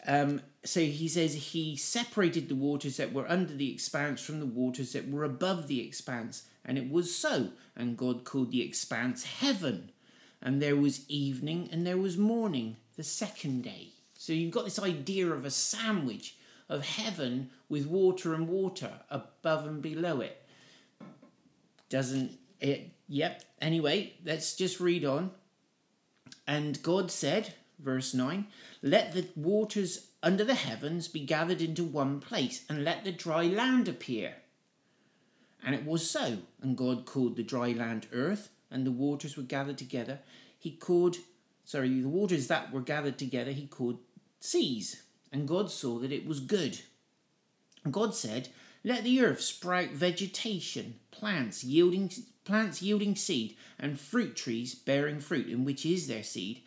Um, 0.05 0.41
so 0.67 0.81
he 0.81 1.07
says 1.07 1.33
he 1.33 1.75
separated 1.75 2.49
the 2.49 2.55
waters 2.55 2.97
that 2.97 3.13
were 3.13 3.29
under 3.29 3.53
the 3.53 3.71
expanse 3.71 4.21
from 4.21 4.39
the 4.39 4.45
waters 4.45 4.93
that 4.93 5.09
were 5.09 5.23
above 5.23 5.67
the 5.67 5.85
expanse, 5.85 6.43
and 6.65 6.77
it 6.77 6.91
was 6.91 7.15
so. 7.15 7.49
And 7.75 7.97
God 7.97 8.25
called 8.25 8.51
the 8.51 8.61
expanse 8.61 9.23
heaven. 9.23 9.91
And 10.41 10.61
there 10.61 10.75
was 10.75 11.09
evening 11.09 11.69
and 11.71 11.85
there 11.85 11.97
was 11.97 12.17
morning, 12.17 12.77
the 12.95 13.03
second 13.03 13.63
day. 13.63 13.89
So 14.15 14.33
you've 14.33 14.51
got 14.51 14.65
this 14.65 14.79
idea 14.79 15.27
of 15.27 15.45
a 15.45 15.51
sandwich 15.51 16.35
of 16.69 16.85
heaven 16.85 17.49
with 17.69 17.85
water 17.85 18.33
and 18.33 18.47
water 18.47 18.91
above 19.09 19.65
and 19.65 19.81
below 19.81 20.21
it. 20.21 20.43
Doesn't 21.89 22.37
it? 22.59 22.91
Yep. 23.07 23.43
Anyway, 23.61 24.13
let's 24.25 24.55
just 24.55 24.79
read 24.79 25.05
on. 25.05 25.31
And 26.45 26.81
God 26.83 27.09
said, 27.09 27.53
verse 27.79 28.13
9, 28.13 28.47
Let 28.81 29.13
the 29.13 29.27
waters 29.35 30.07
under 30.23 30.43
the 30.43 30.55
heavens 30.55 31.07
be 31.07 31.21
gathered 31.21 31.61
into 31.61 31.83
one 31.83 32.19
place, 32.19 32.63
and 32.69 32.83
let 32.83 33.03
the 33.03 33.11
dry 33.11 33.43
land 33.43 33.87
appear. 33.87 34.35
And 35.63 35.75
it 35.75 35.85
was 35.85 36.09
so. 36.09 36.39
And 36.61 36.77
God 36.77 37.05
called 37.05 37.35
the 37.35 37.43
dry 37.43 37.71
land 37.71 38.07
earth, 38.11 38.49
and 38.71 38.85
the 38.85 38.91
waters 38.91 39.37
were 39.37 39.43
gathered 39.43 39.77
together. 39.77 40.19
He 40.57 40.71
called, 40.71 41.17
sorry, 41.65 42.01
the 42.01 42.09
waters 42.09 42.47
that 42.47 42.71
were 42.71 42.81
gathered 42.81 43.17
together, 43.17 43.51
he 43.51 43.67
called 43.67 43.99
seas. 44.39 45.03
and 45.31 45.47
God 45.47 45.69
saw 45.69 45.99
that 45.99 46.11
it 46.11 46.25
was 46.25 46.39
good. 46.39 46.79
And 47.83 47.93
God 47.93 48.15
said, 48.15 48.49
Let 48.83 49.03
the 49.03 49.21
earth 49.21 49.41
sprout 49.41 49.89
vegetation, 49.89 50.99
plants 51.11 51.63
yielding 51.63 52.11
plants 52.43 52.81
yielding 52.81 53.15
seed, 53.15 53.57
and 53.77 53.99
fruit 53.99 54.35
trees 54.35 54.73
bearing 54.73 55.19
fruit, 55.19 55.47
in 55.47 55.65
which 55.65 55.85
is 55.85 56.07
their 56.07 56.23
seed, 56.23 56.63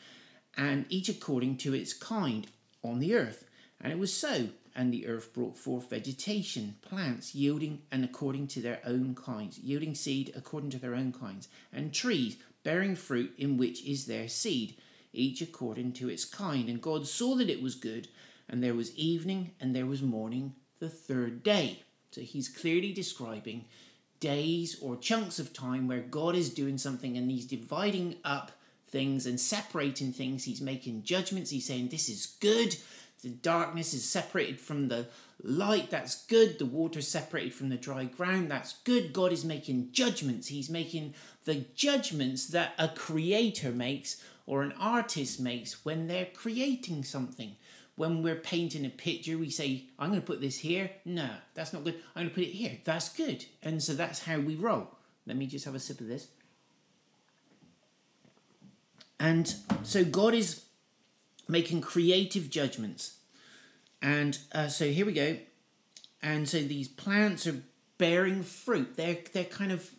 and 0.57 0.87
each 0.89 1.09
according 1.09 1.57
to 1.59 1.75
its 1.75 1.93
kind 1.93 2.47
on 2.83 2.99
the 2.99 3.15
earth. 3.15 3.45
And 3.81 3.93
it 3.93 3.99
was 3.99 4.13
so. 4.13 4.49
And 4.75 4.93
the 4.93 5.09
earth 5.09 5.35
brought 5.35 5.59
forth 5.59 5.91
vegetation, 5.91 6.77
plants 6.81 7.35
yielding 7.35 7.83
and 7.91 8.05
according 8.05 8.47
to 8.49 8.61
their 8.61 8.81
own 8.85 9.15
kinds, 9.15 9.59
yielding 9.59 9.95
seed 9.95 10.33
according 10.37 10.71
to 10.71 10.79
their 10.79 10.95
own 10.95 11.13
kinds, 11.13 11.49
and 11.73 11.93
trees 11.93 12.37
bearing 12.63 12.95
fruit 12.95 13.33
in 13.37 13.57
which 13.57 13.85
is 13.85 14.07
their 14.07 14.29
seed, 14.29 14.77
each 15.13 15.41
according 15.41 15.93
to 15.95 16.09
its 16.09 16.25
kind. 16.25 16.69
And 16.69 16.81
God 16.81 17.07
saw 17.07 17.35
that 17.37 17.51
it 17.51 17.63
was 17.63 17.75
good, 17.75 18.09
and 18.49 18.63
there 18.63 18.75
was 18.75 18.95
evening 18.97 19.53
and 19.61 19.75
there 19.75 19.87
was 19.87 20.03
morning 20.03 20.55
the 20.79 20.89
third 20.89 21.43
day. 21.43 21.83
So 22.13 22.21
he's 22.21 22.49
clearly 22.49 22.93
describing 22.93 23.67
days 24.19 24.77
or 24.81 24.97
chunks 24.97 25.39
of 25.39 25.53
time 25.53 25.89
where 25.89 26.01
God 26.01 26.35
is 26.35 26.53
doing 26.53 26.79
something 26.79 27.17
and 27.17 27.31
he's 27.31 27.47
dividing 27.47 28.17
up 28.25 28.53
things 28.91 29.27
and 29.27 29.39
separating 29.39 30.13
things. 30.13 30.45
He's 30.45 30.61
making 30.61 31.05
judgments. 31.05 31.51
He's 31.51 31.67
saying, 31.67 31.89
This 31.89 32.09
is 32.09 32.37
good. 32.41 32.77
The 33.23 33.31
darkness 33.31 33.93
is 33.93 34.09
separated 34.09 34.59
from 34.59 34.89
the 34.89 35.07
light. 35.43 35.91
That's 35.91 36.25
good. 36.27 36.59
The 36.59 36.67
water 36.67 37.01
is 37.01 37.09
separated 37.09 37.53
from 37.53 37.69
the 37.69 37.77
dry 37.77 38.05
ground. 38.05 38.51
That's 38.51 38.79
good. 38.85 39.13
God 39.13 39.31
is 39.33 39.45
making 39.45 39.93
judgments. 39.93 40.49
He's 40.49 40.71
making 40.71 41.15
the 41.45 41.67
judgments 41.75 42.47
that 42.49 42.73
a 42.79 42.89
creator 42.89 43.73
makes 43.73 44.23
or 44.47 44.63
an 44.63 44.73
artist 44.81 45.39
makes 45.39 45.85
when 45.85 46.07
they're 46.07 46.29
creating 46.33 47.05
something 47.05 47.57
when 48.01 48.23
we're 48.23 48.35
painting 48.35 48.87
a 48.87 48.89
picture, 48.89 49.37
we 49.37 49.51
say, 49.51 49.85
I'm 49.99 50.09
going 50.09 50.23
to 50.23 50.27
put 50.27 50.41
this 50.41 50.57
here. 50.57 50.91
No, 51.05 51.29
that's 51.53 51.75
not 51.75 51.85
good. 51.85 51.97
I'm 52.17 52.23
going 52.23 52.29
to 52.31 52.35
put 52.35 52.45
it 52.45 52.53
here. 52.53 52.79
That's 52.83 53.11
good. 53.11 53.45
And 53.63 53.83
so 53.83 53.93
that's 53.93 54.23
how 54.23 54.39
we 54.39 54.55
roll. 54.55 54.89
Let 55.27 55.37
me 55.37 55.47
just 55.47 55.67
have 55.67 55.75
a 55.75 55.79
sip 55.79 56.01
of 56.01 56.07
this. 56.07 56.29
And 59.21 59.55
so 59.83 60.03
God 60.03 60.35
is 60.35 60.65
making 61.47 61.83
creative 61.83 62.49
judgments. 62.49 63.19
And 64.01 64.39
uh, 64.53 64.69
so 64.69 64.87
here 64.87 65.05
we 65.05 65.13
go. 65.13 65.37
And 66.23 66.49
so 66.49 66.61
these 66.61 66.89
plants 66.89 67.47
are 67.47 67.63
bearing 67.99 68.43
fruit. 68.43 68.97
They're, 68.97 69.19
they're 69.33 69.45
kind 69.45 69.73
of, 69.73 69.91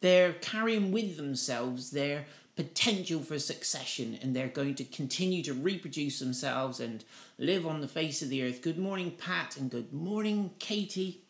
they're 0.00 0.32
carrying 0.32 0.90
with 0.90 1.16
themselves 1.16 1.92
their 1.92 2.26
potential 2.56 3.20
for 3.20 3.38
succession 3.38 4.18
and 4.20 4.34
they're 4.34 4.48
going 4.48 4.74
to 4.74 4.84
continue 4.84 5.42
to 5.42 5.52
reproduce 5.52 6.18
themselves 6.18 6.80
and 6.80 7.04
live 7.38 7.66
on 7.66 7.80
the 7.80 7.88
face 7.88 8.22
of 8.22 8.30
the 8.30 8.42
earth. 8.42 8.62
Good 8.62 8.78
morning, 8.78 9.12
Pat, 9.12 9.56
and 9.56 9.70
good 9.70 9.92
morning, 9.92 10.50
Katie. 10.58 11.20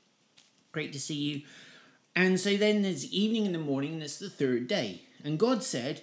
Great 0.73 0.93
to 0.93 1.01
see 1.01 1.15
you. 1.15 1.43
And 2.15 2.41
so 2.41 2.57
then 2.57 2.81
there's 2.81 3.13
evening 3.13 3.45
and 3.45 3.55
the 3.55 3.59
morning, 3.59 3.95
and 3.95 4.03
it's 4.03 4.19
the 4.19 4.31
third 4.31 4.69
day. 4.69 5.03
And 5.23 5.39
God 5.39 5.63
said, 5.63 6.03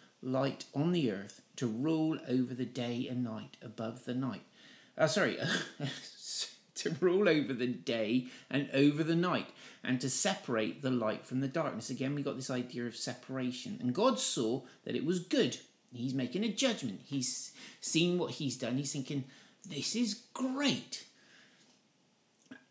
light 0.21 0.65
on 0.73 0.91
the 0.91 1.11
earth, 1.11 1.41
to 1.55 1.67
rule 1.67 2.17
over 2.27 2.53
the 2.53 2.65
day 2.65 3.07
and 3.09 3.23
night 3.23 3.57
above 3.61 4.05
the 4.05 4.13
night. 4.13 4.43
Uh, 4.97 5.07
sorry, 5.07 5.37
to 6.75 6.95
rule 6.99 7.29
over 7.29 7.53
the 7.53 7.67
day 7.67 8.27
and 8.49 8.69
over 8.73 9.03
the 9.03 9.15
night, 9.15 9.47
and 9.83 9.99
to 10.01 10.09
separate 10.09 10.81
the 10.81 10.91
light 10.91 11.25
from 11.25 11.39
the 11.39 11.47
darkness. 11.47 11.89
Again, 11.89 12.15
we 12.15 12.23
got 12.23 12.35
this 12.35 12.49
idea 12.49 12.85
of 12.85 12.95
separation. 12.95 13.77
And 13.81 13.93
God 13.93 14.19
saw 14.19 14.61
that 14.85 14.95
it 14.95 15.05
was 15.05 15.19
good. 15.19 15.57
He's 15.93 16.13
making 16.13 16.43
a 16.43 16.49
judgment. 16.49 17.01
He's 17.03 17.51
seen 17.79 18.17
what 18.17 18.31
he's 18.31 18.57
done. 18.57 18.77
He's 18.77 18.93
thinking, 18.93 19.25
this 19.67 19.95
is 19.95 20.21
great. 20.33 21.05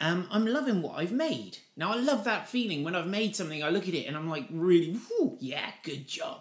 Um, 0.01 0.27
I'm 0.31 0.47
loving 0.47 0.81
what 0.81 0.99
I've 0.99 1.13
made. 1.13 1.59
Now, 1.77 1.93
I 1.93 1.97
love 1.97 2.25
that 2.25 2.49
feeling 2.49 2.85
when 2.85 2.97
I've 2.97 3.07
made 3.07 3.37
something, 3.37 3.63
I 3.63 3.69
look 3.69 3.87
at 3.87 3.95
it 3.95 4.07
and 4.07 4.17
I'm 4.17 4.31
like, 4.31 4.47
really, 4.51 4.93
whew, 4.93 5.37
yeah, 5.41 5.71
good 5.83 6.09
job. 6.09 6.41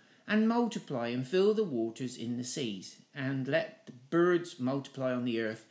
and 0.27 0.47
multiply 0.47 1.07
and 1.07 1.27
fill 1.27 1.53
the 1.53 1.63
waters 1.63 2.17
in 2.17 2.37
the 2.37 2.43
seas, 2.43 2.97
and 3.13 3.47
let 3.47 3.85
the 3.85 3.91
birds 4.09 4.59
multiply 4.59 5.11
on 5.13 5.25
the 5.25 5.41
earth. 5.41 5.65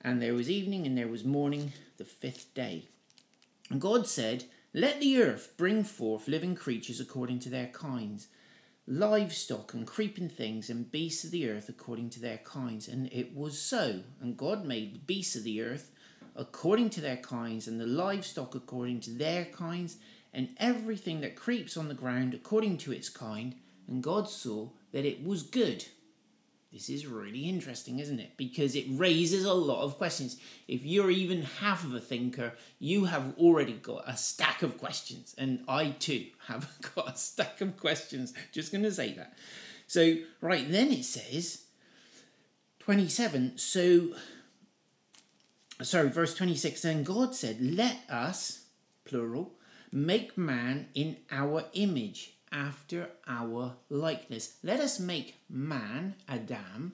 And 0.00 0.22
there 0.22 0.34
was 0.34 0.48
evening 0.48 0.86
and 0.86 0.96
there 0.96 1.08
was 1.08 1.24
morning, 1.24 1.72
the 1.96 2.04
fifth 2.04 2.54
day. 2.54 2.84
And 3.70 3.80
God 3.80 4.06
said, 4.06 4.44
let 4.72 5.00
the 5.00 5.20
earth 5.20 5.54
bring 5.56 5.82
forth 5.82 6.28
living 6.28 6.54
creatures 6.54 7.00
according 7.00 7.40
to 7.40 7.48
their 7.48 7.66
kinds, 7.66 8.28
livestock 8.86 9.74
and 9.74 9.86
creeping 9.86 10.28
things 10.28 10.70
and 10.70 10.92
beasts 10.92 11.24
of 11.24 11.30
the 11.30 11.48
earth 11.48 11.68
according 11.68 12.10
to 12.10 12.20
their 12.20 12.38
kinds. 12.38 12.86
And 12.86 13.12
it 13.12 13.34
was 13.34 13.60
so. 13.60 14.00
And 14.20 14.36
God 14.36 14.64
made 14.64 14.94
the 14.94 15.00
beasts 15.00 15.36
of 15.36 15.44
the 15.44 15.62
earth 15.62 15.90
according 16.36 16.90
to 16.90 17.00
their 17.00 17.16
kinds, 17.16 17.66
and 17.66 17.80
the 17.80 17.86
livestock 17.86 18.54
according 18.54 19.00
to 19.00 19.10
their 19.10 19.46
kinds, 19.46 19.96
and 20.32 20.50
everything 20.58 21.20
that 21.20 21.34
creeps 21.34 21.76
on 21.76 21.88
the 21.88 21.94
ground 21.94 22.32
according 22.32 22.76
to 22.78 22.92
its 22.92 23.08
kind. 23.08 23.56
And 23.88 24.02
God 24.02 24.28
saw 24.28 24.68
that 24.92 25.04
it 25.04 25.24
was 25.24 25.42
good. 25.42 25.84
This 26.72 26.90
is 26.90 27.06
really 27.06 27.48
interesting, 27.48 27.98
isn't 27.98 28.20
it? 28.20 28.36
Because 28.36 28.76
it 28.76 28.84
raises 28.90 29.46
a 29.46 29.54
lot 29.54 29.82
of 29.82 29.96
questions. 29.96 30.38
If 30.68 30.84
you're 30.84 31.10
even 31.10 31.42
half 31.42 31.82
of 31.82 31.94
a 31.94 32.00
thinker, 32.00 32.52
you 32.78 33.06
have 33.06 33.34
already 33.38 33.72
got 33.72 34.04
a 34.06 34.16
stack 34.18 34.62
of 34.62 34.76
questions. 34.76 35.34
And 35.38 35.64
I 35.66 35.90
too 35.98 36.26
have 36.46 36.68
got 36.94 37.14
a 37.14 37.16
stack 37.16 37.62
of 37.62 37.78
questions. 37.78 38.34
Just 38.52 38.70
going 38.70 38.84
to 38.84 38.92
say 38.92 39.12
that. 39.14 39.36
So, 39.86 40.16
right 40.42 40.70
then 40.70 40.92
it 40.92 41.06
says 41.06 41.64
27. 42.80 43.56
So, 43.56 44.08
sorry, 45.80 46.10
verse 46.10 46.34
26. 46.34 46.82
Then 46.82 47.02
God 47.02 47.34
said, 47.34 47.56
Let 47.62 47.96
us, 48.10 48.66
plural, 49.06 49.54
make 49.90 50.36
man 50.36 50.88
in 50.94 51.16
our 51.30 51.64
image 51.72 52.37
after 52.52 53.10
our 53.26 53.76
likeness. 53.88 54.56
Let 54.62 54.80
us 54.80 54.98
make 54.98 55.40
man, 55.48 56.14
Adam, 56.28 56.92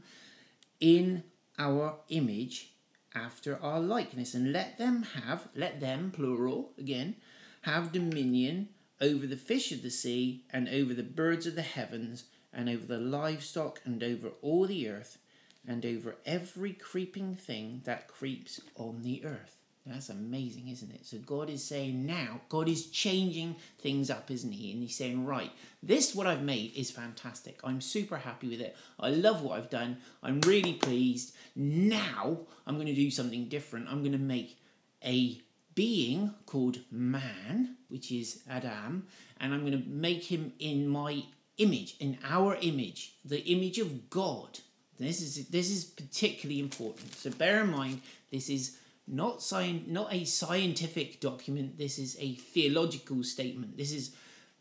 in 0.80 1.24
our 1.58 1.96
image 2.08 2.72
after 3.14 3.62
our 3.62 3.80
likeness, 3.80 4.34
and 4.34 4.52
let 4.52 4.78
them 4.78 5.02
have, 5.02 5.48
let 5.54 5.80
them, 5.80 6.10
plural, 6.10 6.72
again, 6.78 7.16
have 7.62 7.92
dominion 7.92 8.68
over 9.00 9.26
the 9.26 9.36
fish 9.36 9.72
of 9.72 9.82
the 9.82 9.90
sea, 9.90 10.44
and 10.50 10.68
over 10.68 10.94
the 10.94 11.02
birds 11.02 11.46
of 11.46 11.54
the 11.54 11.62
heavens, 11.62 12.24
and 12.52 12.68
over 12.68 12.86
the 12.86 12.98
livestock, 12.98 13.80
and 13.84 14.02
over 14.02 14.32
all 14.42 14.66
the 14.66 14.88
earth, 14.88 15.18
and 15.66 15.84
over 15.84 16.16
every 16.24 16.72
creeping 16.72 17.34
thing 17.34 17.82
that 17.84 18.08
creeps 18.08 18.60
on 18.76 19.02
the 19.02 19.24
earth. 19.24 19.63
That's 19.86 20.08
amazing, 20.08 20.68
isn't 20.68 20.94
it? 20.94 21.04
So 21.04 21.18
God 21.18 21.50
is 21.50 21.62
saying 21.62 22.06
now, 22.06 22.40
God 22.48 22.68
is 22.68 22.86
changing 22.86 23.56
things 23.78 24.08
up, 24.08 24.30
isn't 24.30 24.52
He? 24.52 24.72
And 24.72 24.82
He's 24.82 24.96
saying, 24.96 25.26
right, 25.26 25.50
this, 25.82 26.14
what 26.14 26.26
I've 26.26 26.42
made, 26.42 26.74
is 26.74 26.90
fantastic. 26.90 27.60
I'm 27.62 27.82
super 27.82 28.16
happy 28.16 28.48
with 28.48 28.62
it. 28.62 28.76
I 28.98 29.10
love 29.10 29.42
what 29.42 29.58
I've 29.58 29.68
done. 29.68 29.98
I'm 30.22 30.40
really 30.40 30.72
pleased. 30.72 31.34
Now 31.54 32.38
I'm 32.66 32.76
going 32.76 32.86
to 32.86 32.94
do 32.94 33.10
something 33.10 33.48
different. 33.48 33.88
I'm 33.88 34.00
going 34.00 34.12
to 34.12 34.18
make 34.18 34.58
a 35.04 35.38
being 35.74 36.32
called 36.46 36.78
man, 36.90 37.76
which 37.88 38.10
is 38.10 38.42
Adam, 38.48 39.06
and 39.38 39.52
I'm 39.52 39.60
going 39.60 39.82
to 39.82 39.88
make 39.88 40.24
him 40.24 40.52
in 40.58 40.88
my 40.88 41.24
image, 41.58 41.96
in 42.00 42.18
our 42.24 42.56
image, 42.60 43.14
the 43.24 43.40
image 43.44 43.78
of 43.78 44.08
God. 44.08 44.60
This 44.98 45.20
is 45.20 45.48
this 45.48 45.70
is 45.70 45.84
particularly 45.84 46.60
important. 46.60 47.14
So 47.14 47.30
bear 47.30 47.62
in 47.62 47.70
mind, 47.70 48.00
this 48.30 48.48
is 48.48 48.76
not 49.06 49.36
sci- 49.42 49.84
not 49.86 50.12
a 50.12 50.24
scientific 50.24 51.20
document. 51.20 51.78
This 51.78 51.98
is 51.98 52.16
a 52.18 52.34
theological 52.34 53.22
statement. 53.22 53.76
This 53.76 53.92
is 53.92 54.14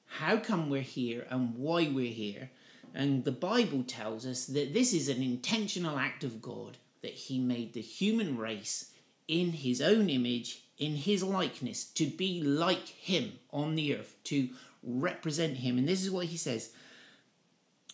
how 0.05 0.37
come 0.37 0.69
we're 0.69 0.81
here 0.81 1.25
and 1.29 1.55
why 1.55 1.87
we're 1.87 2.13
here. 2.13 2.51
And 2.93 3.23
the 3.23 3.31
Bible 3.31 3.83
tells 3.83 4.25
us 4.25 4.45
that 4.45 4.73
this 4.73 4.93
is 4.93 5.09
an 5.09 5.23
intentional 5.23 5.97
act 5.97 6.23
of 6.23 6.41
God 6.41 6.77
that 7.01 7.13
He 7.13 7.39
made 7.39 7.73
the 7.73 7.81
human 7.81 8.37
race 8.37 8.91
in 9.27 9.51
His 9.53 9.81
own 9.81 10.09
image, 10.09 10.63
in 10.77 10.95
His 10.95 11.23
likeness, 11.23 11.85
to 11.85 12.05
be 12.05 12.41
like 12.41 12.87
Him 12.87 13.33
on 13.51 13.75
the 13.75 13.95
earth, 13.95 14.15
to 14.25 14.49
represent 14.83 15.57
Him. 15.57 15.77
And 15.77 15.87
this 15.87 16.03
is 16.03 16.11
what 16.11 16.27
He 16.27 16.37
says 16.37 16.71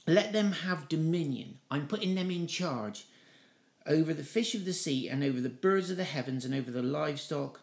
Let 0.06 0.34
them 0.34 0.52
have 0.52 0.90
dominion. 0.90 1.60
I'm 1.72 1.88
putting 1.88 2.16
them 2.16 2.32
in 2.32 2.48
charge 2.48 3.06
over 3.86 4.14
the 4.14 4.24
fish 4.24 4.56
of 4.56 4.66
the 4.66 4.74
sea 4.74 5.08
and 5.10 5.24
over 5.24 5.42
the 5.42 5.50
birds 5.50 5.90
of 5.90 5.98
the 5.98 6.04
heavens 6.04 6.46
and 6.46 6.54
over 6.54 6.72
the 6.72 6.82
livestock 6.82 7.62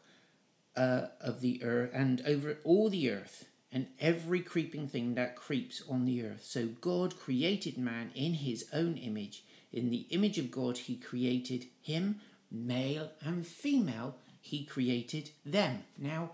uh, 0.76 1.06
of 1.20 1.40
the 1.40 1.62
earth 1.62 1.90
and 1.92 2.22
over 2.26 2.58
all 2.64 2.88
the 2.90 3.10
earth 3.10 3.46
and 3.72 3.86
every 4.00 4.40
creeping 4.40 4.88
thing 4.88 5.14
that 5.14 5.36
creeps 5.36 5.82
on 5.88 6.04
the 6.04 6.24
earth. 6.24 6.44
So 6.44 6.66
God 6.80 7.18
created 7.18 7.76
man 7.76 8.10
in 8.14 8.34
his 8.34 8.66
own 8.72 8.96
image. 8.96 9.44
In 9.72 9.90
the 9.90 10.06
image 10.10 10.38
of 10.38 10.50
God, 10.50 10.78
he 10.78 10.96
created 10.96 11.66
him, 11.82 12.20
male 12.50 13.10
and 13.22 13.46
female, 13.46 14.16
he 14.40 14.64
created 14.64 15.30
them. 15.44 15.84
Now, 15.98 16.30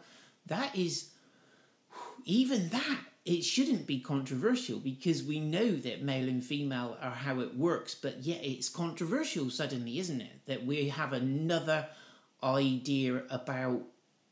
that 0.47 0.77
is, 0.77 1.11
even 2.25 2.69
that 2.69 2.99
it 3.25 3.43
shouldn't 3.43 3.87
be 3.87 4.01
controversial 4.01 4.79
because 4.79 5.23
we 5.23 5.39
know 5.39 5.73
that 5.77 6.03
male 6.03 6.29
and 6.29 6.45
female 6.45 6.97
are 7.01 7.11
how 7.11 7.39
it 7.41 7.57
works, 7.57 7.95
but 7.95 8.23
yet 8.25 8.45
it's 8.45 8.69
controversial 8.69 9.49
suddenly, 9.49 9.99
isn't 10.01 10.21
it? 10.21 10.47
That 10.47 10.67
we 10.67 10.89
have 10.89 11.13
another 11.13 11.87
idea 12.43 13.23
about 13.31 13.83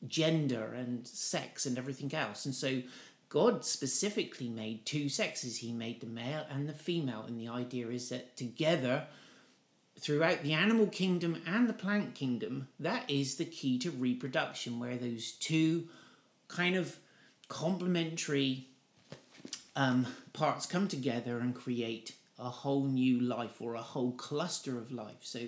gender 0.09 0.73
and 0.75 1.07
sex 1.07 1.67
and 1.67 1.79
everything 1.79 2.13
else. 2.15 2.45
And 2.47 2.55
so 2.55 2.83
God 3.29 3.65
specifically 3.65 4.49
made 4.49 4.85
two 4.85 5.09
sexes. 5.09 5.59
He 5.59 5.73
made 5.73 6.01
the 6.01 6.09
male 6.09 6.45
and 6.51 6.69
the 6.69 6.75
female. 6.75 7.25
And 7.29 7.39
the 7.39 7.49
idea 7.49 7.89
is 7.89 8.09
that 8.09 8.37
together, 8.37 9.07
throughout 10.01 10.43
the 10.43 10.55
animal 10.55 10.89
kingdom 10.89 11.41
and 11.47 11.69
the 11.69 11.75
plant 11.75 12.17
kingdom, 12.17 12.67
that 12.81 13.09
is 13.09 13.37
the 13.37 13.45
key 13.45 13.79
to 13.79 13.93
reproduction, 13.93 14.81
where 14.81 14.97
those 14.97 15.31
two 15.33 15.87
kind 16.49 16.75
of 16.75 16.97
complementary 17.47 18.67
um, 19.77 20.07
parts 20.33 20.67
come 20.67 20.89
together 20.89 21.39
and 21.39 21.55
create 21.55 22.15
a 22.39 22.49
whole 22.49 22.85
new 22.85 23.21
life 23.21 23.61
or 23.61 23.75
a 23.75 23.83
whole 23.83 24.13
cluster 24.13 24.79
of 24.79 24.91
life. 24.91 25.19
So 25.23 25.41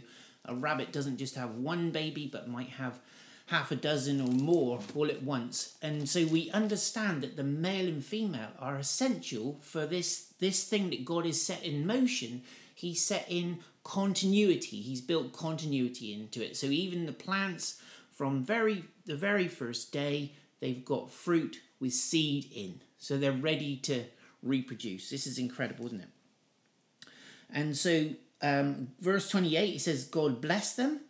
a 0.45 0.55
rabbit 0.55 0.93
doesn't 0.93 1.19
just 1.19 1.35
have 1.37 1.55
one 1.55 1.91
baby, 1.91 2.29
but 2.31 2.49
might 2.49 2.71
have 2.71 2.99
half 3.47 3.71
a 3.71 3.76
dozen 3.76 4.21
or 4.21 4.29
more 4.29 4.81
all 4.95 5.11
at 5.11 5.23
once. 5.23 5.76
And 5.83 6.09
so 6.09 6.25
we 6.26 6.50
understand 6.50 7.23
that 7.23 7.37
the 7.37 7.45
male 7.45 7.88
and 7.88 8.05
female 8.05 8.50
are 8.59 8.76
essential 8.76 9.59
for 9.61 9.87
this 9.87 10.33
this 10.38 10.64
thing 10.64 10.91
that 10.91 11.05
God 11.05 11.26
is 11.26 11.45
set 11.45 11.62
in 11.62 11.87
motion. 11.87 12.43
He's 12.75 13.05
set 13.05 13.26
in 13.29 13.59
continuity. 13.85 14.81
He's 14.81 15.00
built 15.00 15.33
continuity 15.33 16.12
into 16.12 16.45
it. 16.45 16.57
So 16.57 16.67
even 16.67 17.07
the 17.07 17.12
plants 17.12 17.81
from 18.11 18.43
very 18.43 18.85
the 19.05 19.17
very 19.17 19.49
first 19.49 19.93
day, 19.93 20.33
they've 20.61 20.85
got 20.85 21.11
fruit 21.11 21.61
with 21.81 21.93
seed 21.93 22.47
in. 22.55 22.81
So 23.02 23.18
they're 23.18 23.32
ready 23.32 23.78
to 23.78 24.04
reproduce. 24.44 25.11
This 25.11 25.26
is 25.26 25.37
incredible, 25.37 25.87
isn't 25.87 26.02
it? 26.02 27.09
And 27.50 27.76
so, 27.76 28.11
um, 28.40 28.92
verse 29.00 29.28
28, 29.28 29.75
it 29.75 29.80
says, 29.80 30.04
God 30.04 30.40
blessed 30.40 30.76
them, 30.76 31.00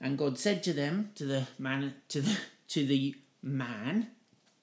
and 0.00 0.16
God 0.16 0.38
said 0.38 0.62
to 0.62 0.72
them, 0.72 1.10
to 1.16 1.26
the 1.26 1.46
man, 1.58 1.92
to 2.08 2.22
the, 2.22 2.38
to 2.68 2.86
the 2.86 3.16
man, 3.42 4.08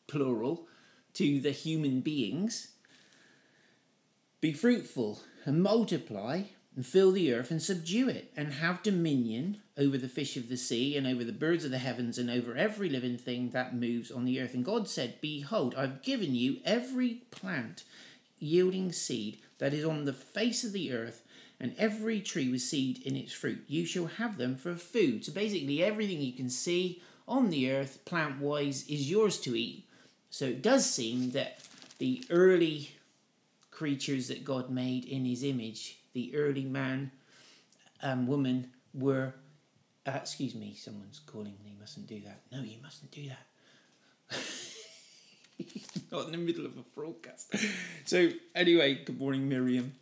plural, 0.07 0.67
to 1.13 1.39
the 1.39 1.51
human 1.51 2.01
beings, 2.01 2.69
be 4.41 4.51
fruitful 4.51 5.19
and 5.45 5.61
multiply 5.61 6.41
and 6.79 6.85
fill 6.85 7.11
the 7.11 7.33
earth 7.33 7.51
and 7.51 7.61
subdue 7.61 8.07
it 8.07 8.31
and 8.37 8.53
have 8.53 8.81
dominion 8.81 9.57
over 9.77 9.97
the 9.97 10.07
fish 10.07 10.37
of 10.37 10.47
the 10.47 10.55
sea 10.55 10.95
and 10.95 11.05
over 11.05 11.25
the 11.25 11.33
birds 11.33 11.65
of 11.65 11.71
the 11.71 11.77
heavens 11.77 12.17
and 12.17 12.29
over 12.29 12.55
every 12.55 12.89
living 12.89 13.17
thing 13.17 13.49
that 13.49 13.75
moves 13.75 14.09
on 14.09 14.23
the 14.23 14.39
earth. 14.39 14.53
And 14.53 14.63
God 14.63 14.87
said, 14.87 15.19
Behold, 15.19 15.75
I've 15.75 16.01
given 16.01 16.35
you 16.35 16.59
every 16.63 17.15
plant 17.31 17.83
yielding 18.39 18.93
seed 18.93 19.39
that 19.57 19.73
is 19.73 19.83
on 19.83 20.05
the 20.05 20.13
face 20.13 20.63
of 20.63 20.71
the 20.71 20.93
earth 20.93 21.21
and 21.59 21.75
every 21.77 22.21
tree 22.21 22.49
with 22.49 22.61
seed 22.61 23.01
in 23.05 23.17
its 23.17 23.33
fruit. 23.33 23.61
You 23.67 23.85
shall 23.85 24.05
have 24.05 24.37
them 24.37 24.55
for 24.55 24.73
food. 24.77 25.25
So 25.25 25.33
basically, 25.33 25.83
everything 25.83 26.21
you 26.21 26.31
can 26.31 26.49
see 26.49 27.01
on 27.27 27.49
the 27.49 27.69
earth, 27.73 28.05
plant 28.05 28.39
wise, 28.39 28.87
is 28.87 29.11
yours 29.11 29.37
to 29.41 29.53
eat. 29.53 29.85
So 30.29 30.45
it 30.45 30.61
does 30.61 30.89
seem 30.89 31.31
that 31.31 31.59
the 31.97 32.23
early 32.29 32.91
creatures 33.69 34.29
that 34.29 34.45
God 34.45 34.69
made 34.69 35.03
in 35.03 35.25
his 35.25 35.43
image, 35.43 35.98
the 36.13 36.35
early 36.35 36.65
man 36.65 37.11
and 38.01 38.27
woman, 38.27 38.71
were. 38.93 39.33
Uh, 40.05 40.11
excuse 40.15 40.55
me, 40.55 40.73
someone's 40.75 41.19
calling 41.19 41.55
me. 41.63 41.75
Mustn't 41.79 42.07
do 42.07 42.21
that. 42.21 42.41
No, 42.51 42.61
you 42.61 42.77
mustn't 42.81 43.11
do 43.11 43.29
that. 43.29 44.37
Not 46.11 46.25
in 46.27 46.31
the 46.31 46.37
middle 46.37 46.65
of 46.65 46.77
a 46.77 46.81
broadcast. 46.95 47.53
So, 48.05 48.29
anyway, 48.55 49.03
good 49.05 49.19
morning, 49.19 49.47
Miriam. 49.47 49.93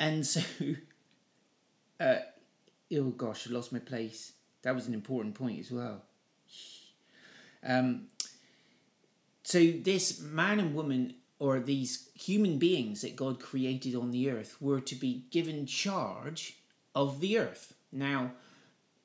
And 0.00 0.26
so, 0.26 0.40
uh, 2.00 2.16
oh 2.94 3.10
gosh, 3.10 3.48
I 3.48 3.52
lost 3.52 3.72
my 3.72 3.80
place. 3.80 4.32
That 4.62 4.74
was 4.74 4.86
an 4.86 4.94
important 4.94 5.34
point 5.34 5.60
as 5.60 5.70
well. 5.70 6.02
Um, 7.66 8.06
so, 9.42 9.58
this 9.58 10.20
man 10.20 10.60
and 10.60 10.74
woman, 10.74 11.14
or 11.38 11.60
these 11.60 12.08
human 12.14 12.58
beings 12.58 13.02
that 13.02 13.16
God 13.16 13.40
created 13.40 13.94
on 13.94 14.10
the 14.10 14.30
earth, 14.30 14.56
were 14.60 14.80
to 14.80 14.94
be 14.94 15.24
given 15.30 15.66
charge 15.66 16.56
of 16.94 17.20
the 17.20 17.38
earth. 17.38 17.74
Now, 17.92 18.32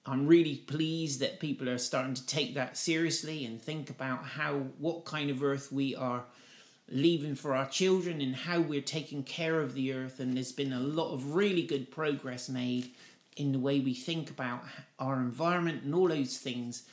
I'm 0.05 0.25
really 0.25 0.55
pleased 0.55 1.19
that 1.19 1.39
people 1.39 1.69
are 1.69 1.77
starting 1.77 2.13
to 2.15 2.25
take 2.25 2.55
that 2.55 2.77
seriously 2.77 3.45
and 3.45 3.61
think 3.61 3.89
about 3.89 4.23
how 4.23 4.53
what 4.77 5.05
kind 5.05 5.29
of 5.29 5.43
earth 5.43 5.71
we 5.71 5.95
are 5.95 6.23
leaving 6.91 7.35
for 7.35 7.55
our 7.55 7.67
children 7.67 8.19
and 8.21 8.35
how 8.35 8.59
we're 8.59 8.81
taking 8.81 9.23
care 9.23 9.61
of 9.61 9.75
the 9.75 9.93
earth 9.93 10.19
and 10.19 10.35
there's 10.35 10.51
been 10.51 10.73
a 10.73 10.79
lot 10.79 11.13
of 11.13 11.35
really 11.35 11.61
good 11.61 11.91
progress 11.91 12.49
made 12.49 12.89
in 13.37 13.51
the 13.51 13.59
way 13.59 13.79
we 13.79 13.93
think 13.93 14.31
about 14.31 14.63
our 14.97 15.17
environment 15.17 15.83
and 15.83 15.93
all 15.93 16.07
those 16.07 16.37
things 16.37 16.87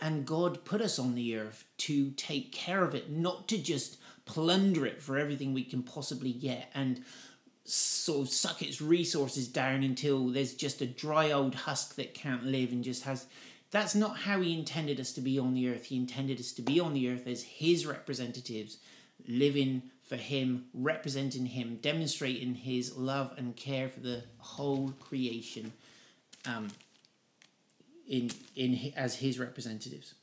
and 0.00 0.26
God 0.26 0.64
put 0.64 0.80
us 0.80 0.98
on 0.98 1.14
the 1.14 1.36
earth 1.36 1.64
to 1.78 2.10
take 2.12 2.50
care 2.50 2.82
of 2.82 2.94
it 2.94 3.10
not 3.10 3.46
to 3.48 3.58
just 3.58 3.98
plunder 4.30 4.86
it 4.86 5.02
for 5.02 5.18
everything 5.18 5.52
we 5.52 5.64
can 5.64 5.82
possibly 5.82 6.32
get 6.32 6.70
and 6.72 7.02
sort 7.64 8.20
of 8.20 8.32
suck 8.32 8.62
its 8.62 8.80
resources 8.80 9.48
down 9.48 9.82
until 9.82 10.28
there's 10.28 10.54
just 10.54 10.80
a 10.80 10.86
dry 10.86 11.32
old 11.32 11.54
husk 11.54 11.96
that 11.96 12.14
can't 12.14 12.44
live 12.44 12.70
and 12.70 12.84
just 12.84 13.02
has 13.02 13.26
that's 13.72 13.94
not 13.94 14.18
how 14.18 14.40
he 14.40 14.56
intended 14.56 14.98
us 15.00 15.12
to 15.12 15.20
be 15.20 15.38
on 15.38 15.54
the 15.54 15.68
earth. 15.68 15.84
He 15.84 15.96
intended 15.96 16.40
us 16.40 16.50
to 16.52 16.62
be 16.62 16.80
on 16.80 16.92
the 16.92 17.08
earth 17.08 17.28
as 17.28 17.44
his 17.44 17.86
representatives 17.86 18.78
living 19.28 19.82
for 20.04 20.16
him 20.16 20.66
representing 20.74 21.46
him 21.46 21.78
demonstrating 21.82 22.54
his 22.54 22.96
love 22.96 23.32
and 23.36 23.54
care 23.56 23.88
for 23.88 24.00
the 24.00 24.22
whole 24.38 24.92
creation 25.00 25.72
um, 26.46 26.68
in 28.08 28.30
in 28.56 28.92
as 28.96 29.16
his 29.16 29.38
representatives 29.38 30.14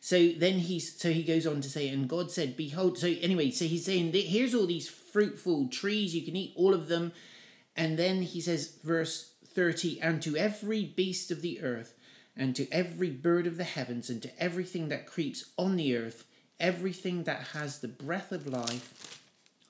so 0.00 0.28
then 0.28 0.58
he's 0.58 0.98
so 1.00 1.10
he 1.10 1.22
goes 1.22 1.46
on 1.46 1.60
to 1.60 1.68
say, 1.68 1.88
and 1.88 2.08
God 2.08 2.30
said, 2.30 2.56
Behold, 2.56 2.98
so 2.98 3.08
anyway, 3.20 3.50
so 3.50 3.64
he's 3.64 3.84
saying 3.84 4.12
here's 4.12 4.54
all 4.54 4.66
these 4.66 4.88
fruitful 4.88 5.68
trees, 5.68 6.14
you 6.14 6.22
can 6.22 6.36
eat 6.36 6.52
all 6.56 6.74
of 6.74 6.88
them. 6.88 7.12
And 7.76 7.98
then 7.98 8.22
he 8.22 8.40
says, 8.40 8.78
verse 8.82 9.32
30, 9.44 10.00
and 10.00 10.22
to 10.22 10.36
every 10.36 10.84
beast 10.84 11.30
of 11.30 11.42
the 11.42 11.62
earth, 11.62 11.94
and 12.36 12.54
to 12.56 12.70
every 12.70 13.10
bird 13.10 13.46
of 13.46 13.56
the 13.56 13.64
heavens, 13.64 14.08
and 14.10 14.22
to 14.22 14.42
everything 14.42 14.88
that 14.88 15.06
creeps 15.06 15.46
on 15.58 15.76
the 15.76 15.96
earth, 15.96 16.24
everything 16.60 17.24
that 17.24 17.48
has 17.52 17.78
the 17.78 17.88
breath 17.88 18.32
of 18.32 18.46
life, 18.46 19.20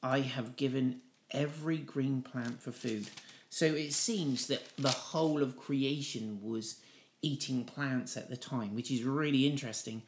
I 0.03 0.21
have 0.21 0.57
given 0.57 1.01
every 1.31 1.79
green 1.79 2.23
plant 2.23 2.61
for 2.61 2.73
food. 2.73 3.09
So 3.51 3.67
it 3.67 3.93
seems 3.93 4.49
that 4.49 4.63
the 4.77 4.91
whole 4.91 5.43
of 5.43 5.57
creation 5.57 6.41
was 6.43 6.81
eating 7.27 7.65
plants 7.65 8.17
at 8.17 8.31
the 8.31 8.37
time, 8.37 8.75
which 8.75 8.91
is 8.91 9.03
really 9.03 9.47
interesting. 9.47 10.03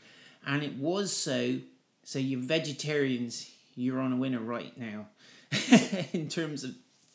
And 0.47 0.63
it 0.63 0.77
was 0.77 1.15
so, 1.15 1.59
so 2.05 2.19
you 2.19 2.41
vegetarians, 2.41 3.51
you're 3.75 4.01
on 4.01 4.13
a 4.13 4.17
winner 4.17 4.41
right 4.41 4.77
now 4.79 5.09
in 6.13 6.29
terms 6.29 6.65
of 6.65 6.75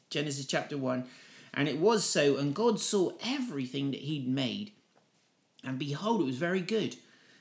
Genesis 0.09 0.45
chapter 0.45 0.77
1. 0.77 1.05
And 1.53 1.67
it 1.67 1.77
was 1.77 2.03
so, 2.03 2.37
and 2.37 2.53
God 2.53 2.79
saw 2.79 3.11
everything 3.25 3.91
that 3.91 4.01
He'd 4.01 4.27
made, 4.27 4.71
and 5.63 5.79
behold, 5.79 6.21
it 6.21 6.25
was 6.25 6.37
very 6.37 6.61
good. 6.61 6.97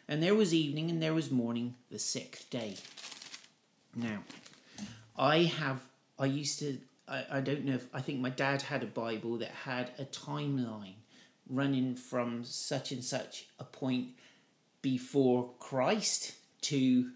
And 0.06 0.22
there 0.22 0.34
was 0.34 0.52
evening 0.52 0.90
and 0.90 1.02
there 1.02 1.14
was 1.14 1.30
morning, 1.30 1.74
the 1.90 1.98
sixth 1.98 2.50
day. 2.50 2.76
Now, 3.96 4.22
I 5.16 5.44
have, 5.44 5.80
I 6.18 6.26
used 6.26 6.58
to, 6.58 6.78
I, 7.08 7.24
I 7.30 7.40
don't 7.40 7.64
know 7.64 7.74
if, 7.74 7.86
I 7.94 8.00
think 8.00 8.20
my 8.20 8.28
dad 8.28 8.62
had 8.62 8.82
a 8.82 8.86
Bible 8.86 9.38
that 9.38 9.50
had 9.50 9.90
a 9.98 10.04
timeline 10.04 10.96
running 11.52 11.94
from 11.94 12.44
such 12.44 12.90
and 12.90 13.04
such 13.04 13.46
a 13.58 13.64
point 13.64 14.08
before 14.80 15.50
Christ 15.58 16.32
to 16.62 17.10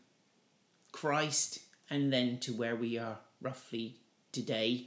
Christ 0.93 1.61
and 1.91 2.13
then 2.13 2.39
to 2.41 2.53
where 2.53 2.77
we 2.77 2.99
are 2.99 3.19
roughly 3.41 3.97
today. 4.33 4.87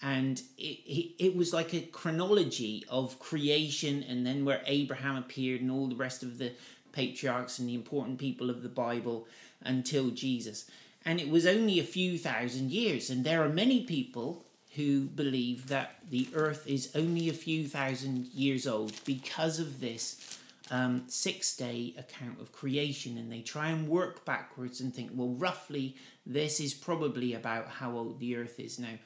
And 0.00 0.40
it, 0.56 0.78
it, 0.86 1.24
it 1.24 1.36
was 1.36 1.52
like 1.52 1.74
a 1.74 1.80
chronology 1.80 2.84
of 2.88 3.18
creation 3.18 4.04
and 4.08 4.26
then 4.26 4.44
where 4.44 4.62
Abraham 4.66 5.16
appeared 5.16 5.60
and 5.60 5.70
all 5.70 5.88
the 5.88 5.96
rest 5.96 6.22
of 6.22 6.38
the 6.38 6.52
patriarchs 6.92 7.58
and 7.58 7.68
the 7.68 7.74
important 7.74 8.18
people 8.18 8.50
of 8.50 8.62
the 8.62 8.68
Bible 8.68 9.26
until 9.62 10.10
Jesus. 10.10 10.70
And 11.04 11.20
it 11.20 11.28
was 11.28 11.46
only 11.46 11.78
a 11.78 11.84
few 11.84 12.18
thousand 12.18 12.70
years. 12.70 13.10
And 13.10 13.24
there 13.24 13.42
are 13.42 13.48
many 13.48 13.84
people 13.84 14.44
who 14.74 15.02
believe 15.06 15.68
that 15.68 15.96
the 16.10 16.28
earth 16.34 16.66
is 16.66 16.90
only 16.94 17.28
a 17.28 17.32
few 17.32 17.66
thousand 17.66 18.26
years 18.26 18.66
old 18.66 18.92
because 19.04 19.58
of 19.58 19.80
this 19.80 20.38
um, 20.70 21.04
six 21.06 21.56
day 21.56 21.94
account 21.96 22.40
of 22.40 22.52
creation. 22.52 23.16
And 23.16 23.32
they 23.32 23.40
try 23.40 23.68
and 23.68 23.88
work 23.88 24.24
backwards 24.24 24.80
and 24.80 24.94
think, 24.94 25.10
well, 25.14 25.30
roughly, 25.30 25.96
this 26.26 26.60
is 26.60 26.74
probably 26.74 27.34
about 27.34 27.68
how 27.68 27.92
old 27.92 28.20
the 28.20 28.36
earth 28.36 28.60
is 28.60 28.78
now. 28.78 28.98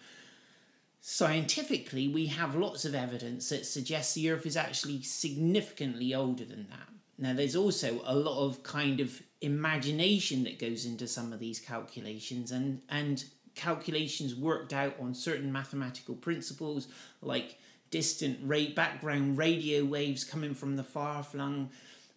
Scientifically, 1.00 2.06
we 2.06 2.26
have 2.26 2.54
lots 2.54 2.84
of 2.84 2.94
evidence 2.94 3.48
that 3.48 3.66
suggests 3.66 4.14
the 4.14 4.30
earth 4.30 4.46
is 4.46 4.56
actually 4.56 5.02
significantly 5.02 6.14
older 6.14 6.44
than 6.44 6.68
that. 6.70 6.88
Now, 7.18 7.34
there's 7.34 7.56
also 7.56 8.00
a 8.04 8.14
lot 8.14 8.44
of 8.44 8.62
kind 8.62 9.00
of 9.00 9.22
imagination 9.40 10.44
that 10.44 10.58
goes 10.58 10.86
into 10.86 11.08
some 11.08 11.32
of 11.32 11.40
these 11.40 11.58
calculations, 11.58 12.52
and, 12.52 12.82
and 12.88 13.24
calculations 13.54 14.34
worked 14.34 14.72
out 14.72 14.94
on 15.00 15.14
certain 15.14 15.52
mathematical 15.52 16.14
principles 16.14 16.88
like 17.20 17.58
distant 17.90 18.38
ra- 18.42 18.74
background 18.74 19.36
radio 19.36 19.84
waves 19.84 20.24
coming 20.24 20.54
from 20.54 20.76
the 20.76 20.84
far 20.84 21.22
flung 21.22 21.70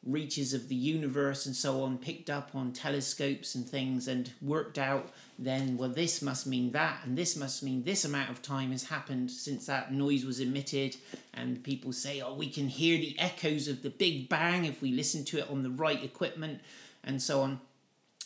reaches 0.06 0.54
of 0.54 0.70
the 0.70 0.76
universe 0.76 1.46
and 1.46 1.56
so 1.56 1.82
on, 1.82 1.98
picked 1.98 2.30
up 2.30 2.52
on 2.54 2.72
telescopes 2.72 3.56
and 3.56 3.68
things, 3.68 4.08
and 4.08 4.32
worked 4.42 4.78
out 4.78 5.10
then, 5.40 5.78
well, 5.78 5.90
this 5.90 6.22
must 6.22 6.46
mean 6.46 6.72
that, 6.72 7.00
and 7.04 7.18
this 7.18 7.36
must 7.36 7.64
mean 7.64 7.84
this 7.84 8.06
amount 8.06 8.30
of 8.30 8.42
time 8.42 8.72
has 8.72 8.86
happened 8.86 9.32
since 9.32 9.66
that 9.66 9.92
noise 9.92 10.24
was 10.24 10.40
emitted. 10.40 10.96
And 11.34 11.64
people 11.64 11.92
say, 11.92 12.22
oh, 12.22 12.36
we 12.36 12.50
can 12.50 12.68
hear 12.68 12.98
the 12.98 13.16
echoes 13.20 13.68
of 13.68 13.82
the 13.82 13.90
Big 13.90 14.30
Bang 14.30 14.66
if 14.66 14.82
we 14.82 14.92
listen 14.92 15.26
to 15.26 15.40
it 15.40 15.50
on 15.50 15.64
the 15.64 15.72
right 15.72 16.04
equipment, 16.04 16.62
and 17.04 17.22
so 17.22 17.42
on. 17.42 17.60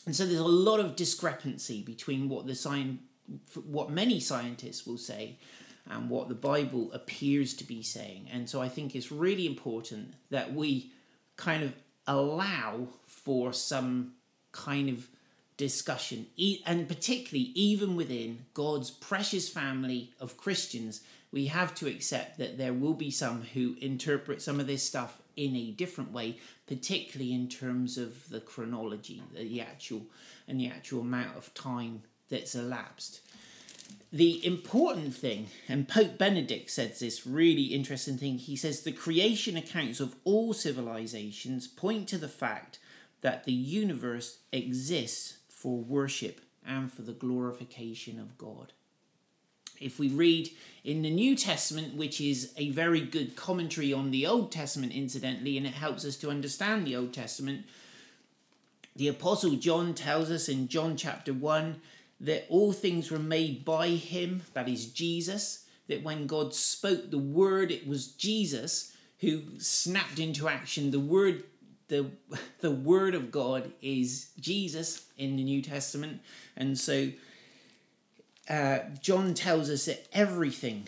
And 0.09 0.15
so 0.15 0.25
there's 0.25 0.39
a 0.39 0.43
lot 0.43 0.79
of 0.79 0.95
discrepancy 0.95 1.83
between 1.83 2.29
what 2.29 2.47
the 2.47 2.55
science, 2.55 2.99
what 3.63 3.91
many 3.91 4.19
scientists 4.19 4.87
will 4.87 4.97
say 4.97 5.37
and 5.87 6.09
what 6.09 6.29
the 6.29 6.33
Bible 6.33 6.91
appears 6.93 7.53
to 7.53 7.63
be 7.63 7.83
saying. 7.83 8.27
And 8.33 8.49
so 8.49 8.59
I 8.59 8.69
think 8.69 8.95
it's 8.95 9.11
really 9.11 9.45
important 9.45 10.15
that 10.31 10.51
we 10.51 10.91
kind 11.35 11.61
of 11.61 11.73
allow 12.07 12.87
for 13.05 13.53
some 13.53 14.13
kind 14.51 14.89
of 14.89 15.07
discussion, 15.57 16.25
and 16.65 16.87
particularly 16.87 17.51
even 17.53 17.95
within 17.95 18.45
God's 18.55 18.89
precious 18.89 19.47
family 19.47 20.11
of 20.19 20.37
Christians, 20.37 21.01
we 21.31 21.45
have 21.45 21.75
to 21.75 21.87
accept 21.87 22.39
that 22.39 22.57
there 22.57 22.73
will 22.73 22.95
be 22.95 23.11
some 23.11 23.43
who 23.53 23.75
interpret 23.79 24.41
some 24.41 24.59
of 24.59 24.65
this 24.65 24.81
stuff 24.81 25.21
in 25.39 25.55
a 25.55 25.71
different 25.71 26.11
way, 26.11 26.37
particularly 26.67 27.33
in 27.33 27.47
terms 27.47 27.97
of 27.97 28.29
the 28.29 28.41
chronology, 28.41 29.23
the 29.33 29.61
actual 29.61 30.01
and 30.47 30.59
the 30.59 30.67
actual 30.67 31.01
amount 31.01 31.37
of 31.37 31.53
time 31.53 32.03
that's 32.29 32.55
elapsed. 32.55 33.21
The 34.11 34.45
important 34.45 35.15
thing, 35.15 35.47
and 35.67 35.87
Pope 35.87 36.17
Benedict 36.17 36.69
says 36.69 36.99
this 36.99 37.25
really 37.25 37.65
interesting 37.65 38.17
thing, 38.17 38.37
he 38.39 38.55
says 38.55 38.81
the 38.81 38.91
creation 38.91 39.55
accounts 39.55 39.99
of 39.99 40.15
all 40.23 40.53
civilizations 40.53 41.67
point 41.67 42.09
to 42.09 42.17
the 42.17 42.27
fact 42.27 42.79
that 43.21 43.43
the 43.45 43.53
universe 43.53 44.39
exists 44.51 45.37
for 45.47 45.77
worship 45.77 46.41
and 46.65 46.91
for 46.91 47.03
the 47.03 47.13
glorification 47.13 48.19
of 48.19 48.37
God. 48.37 48.73
If 49.79 49.99
we 49.99 50.09
read 50.09 50.49
in 50.83 51.01
the 51.01 51.09
New 51.09 51.35
Testament, 51.35 51.95
which 51.95 52.19
is 52.19 52.53
a 52.57 52.69
very 52.69 53.01
good 53.01 53.35
commentary 53.35 53.93
on 53.93 54.11
the 54.11 54.25
Old 54.25 54.51
Testament, 54.51 54.93
incidentally, 54.93 55.57
and 55.57 55.65
it 55.65 55.73
helps 55.73 56.05
us 56.05 56.17
to 56.17 56.29
understand 56.29 56.85
the 56.85 56.95
Old 56.95 57.13
Testament, 57.13 57.65
the 58.95 59.07
Apostle 59.07 59.55
John 59.55 59.93
tells 59.93 60.29
us 60.29 60.49
in 60.49 60.67
John 60.67 60.97
chapter 60.97 61.33
1 61.33 61.81
that 62.21 62.45
all 62.49 62.73
things 62.73 63.09
were 63.09 63.19
made 63.19 63.63
by 63.63 63.89
him, 63.89 64.41
that 64.53 64.67
is 64.67 64.87
Jesus, 64.87 65.65
that 65.87 66.03
when 66.03 66.27
God 66.27 66.53
spoke 66.53 67.09
the 67.09 67.17
word, 67.17 67.71
it 67.71 67.87
was 67.87 68.07
Jesus 68.07 68.93
who 69.19 69.41
snapped 69.57 70.19
into 70.19 70.47
action. 70.47 70.91
The 70.91 70.99
word 70.99 71.43
the 71.89 72.11
the 72.61 72.71
word 72.71 73.15
of 73.15 73.31
God 73.31 73.71
is 73.81 74.29
Jesus 74.39 75.05
in 75.17 75.35
the 75.35 75.43
New 75.43 75.61
Testament, 75.61 76.21
and 76.55 76.77
so 76.77 77.09
uh, 78.49 78.79
John 79.01 79.33
tells 79.33 79.69
us 79.69 79.85
that 79.85 80.07
everything 80.11 80.87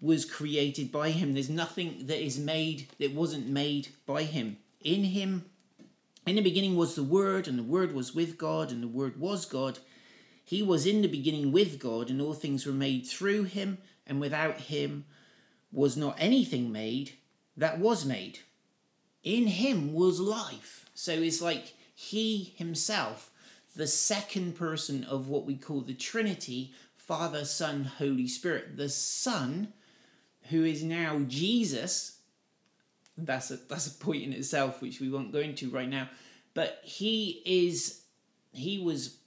was 0.00 0.24
created 0.24 0.92
by 0.92 1.10
him. 1.10 1.34
There's 1.34 1.48
nothing 1.48 2.06
that 2.06 2.22
is 2.22 2.38
made 2.38 2.88
that 2.98 3.14
wasn't 3.14 3.46
made 3.46 3.88
by 4.04 4.24
him. 4.24 4.58
In 4.80 5.04
him, 5.04 5.46
in 6.26 6.36
the 6.36 6.42
beginning 6.42 6.76
was 6.76 6.94
the 6.94 7.02
Word, 7.02 7.48
and 7.48 7.58
the 7.58 7.62
Word 7.62 7.94
was 7.94 8.14
with 8.14 8.36
God, 8.36 8.70
and 8.70 8.82
the 8.82 8.88
Word 8.88 9.18
was 9.18 9.46
God. 9.46 9.78
He 10.44 10.62
was 10.62 10.86
in 10.86 11.02
the 11.02 11.08
beginning 11.08 11.52
with 11.52 11.78
God, 11.78 12.10
and 12.10 12.20
all 12.20 12.34
things 12.34 12.66
were 12.66 12.72
made 12.72 13.06
through 13.06 13.44
him, 13.44 13.78
and 14.06 14.20
without 14.20 14.62
him 14.62 15.04
was 15.72 15.96
not 15.96 16.16
anything 16.18 16.70
made 16.70 17.12
that 17.56 17.78
was 17.78 18.04
made 18.04 18.40
in 19.26 19.48
him 19.48 19.92
was 19.92 20.20
life. 20.20 20.88
So 20.94 21.12
it's 21.12 21.42
like 21.42 21.74
he 21.94 22.54
himself, 22.56 23.32
the 23.74 23.88
second 23.88 24.54
person 24.54 25.02
of 25.02 25.28
what 25.28 25.44
we 25.44 25.56
call 25.56 25.80
the 25.80 25.94
Trinity, 25.94 26.72
Father, 27.06 27.44
Son, 27.44 27.84
Holy 27.84 28.26
Spirit. 28.26 28.76
The 28.76 28.88
Son, 28.88 29.72
who 30.50 30.64
is 30.64 30.82
now 30.82 31.20
Jesus, 31.28 32.18
that's 33.16 33.50
a 33.50 33.56
that's 33.56 33.86
a 33.86 33.92
point 33.92 34.24
in 34.24 34.32
itself 34.32 34.82
which 34.82 35.00
we 35.00 35.08
won't 35.08 35.32
go 35.32 35.38
into 35.38 35.70
right 35.70 35.88
now. 35.88 36.08
But 36.52 36.80
he 36.82 37.42
is 37.46 38.02
he 38.52 38.78
was 38.78 39.18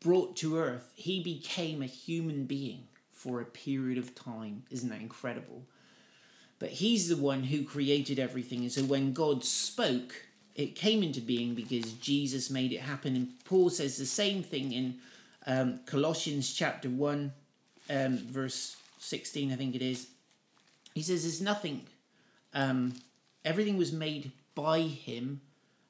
brought 0.00 0.36
to 0.36 0.58
earth. 0.58 0.92
He 0.94 1.22
became 1.22 1.82
a 1.82 1.86
human 1.86 2.44
being 2.44 2.84
for 3.10 3.40
a 3.40 3.46
period 3.46 3.98
of 3.98 4.14
time. 4.14 4.62
Isn't 4.70 4.90
that 4.90 5.00
incredible? 5.00 5.64
But 6.58 6.70
he's 6.70 7.08
the 7.08 7.16
one 7.16 7.44
who 7.44 7.64
created 7.64 8.18
everything. 8.18 8.60
And 8.60 8.72
so 8.72 8.82
when 8.82 9.12
God 9.12 9.44
spoke, 9.44 10.14
it 10.54 10.74
came 10.74 11.02
into 11.02 11.20
being 11.20 11.54
because 11.54 11.92
Jesus 11.94 12.48
made 12.48 12.72
it 12.72 12.80
happen. 12.80 13.16
And 13.16 13.32
Paul 13.44 13.68
says 13.68 13.98
the 13.98 14.06
same 14.06 14.42
thing 14.42 14.72
in 14.72 14.98
um, 15.46 15.80
Colossians 15.86 16.52
chapter 16.52 16.88
1, 16.88 17.32
um, 17.90 18.18
verse 18.18 18.76
16, 18.98 19.52
I 19.52 19.56
think 19.56 19.74
it 19.74 19.82
is. 19.82 20.08
He 20.94 21.02
says, 21.02 21.22
There's 21.22 21.40
nothing, 21.40 21.82
um, 22.54 22.94
everything 23.44 23.76
was 23.76 23.92
made 23.92 24.32
by 24.54 24.80
him 24.80 25.40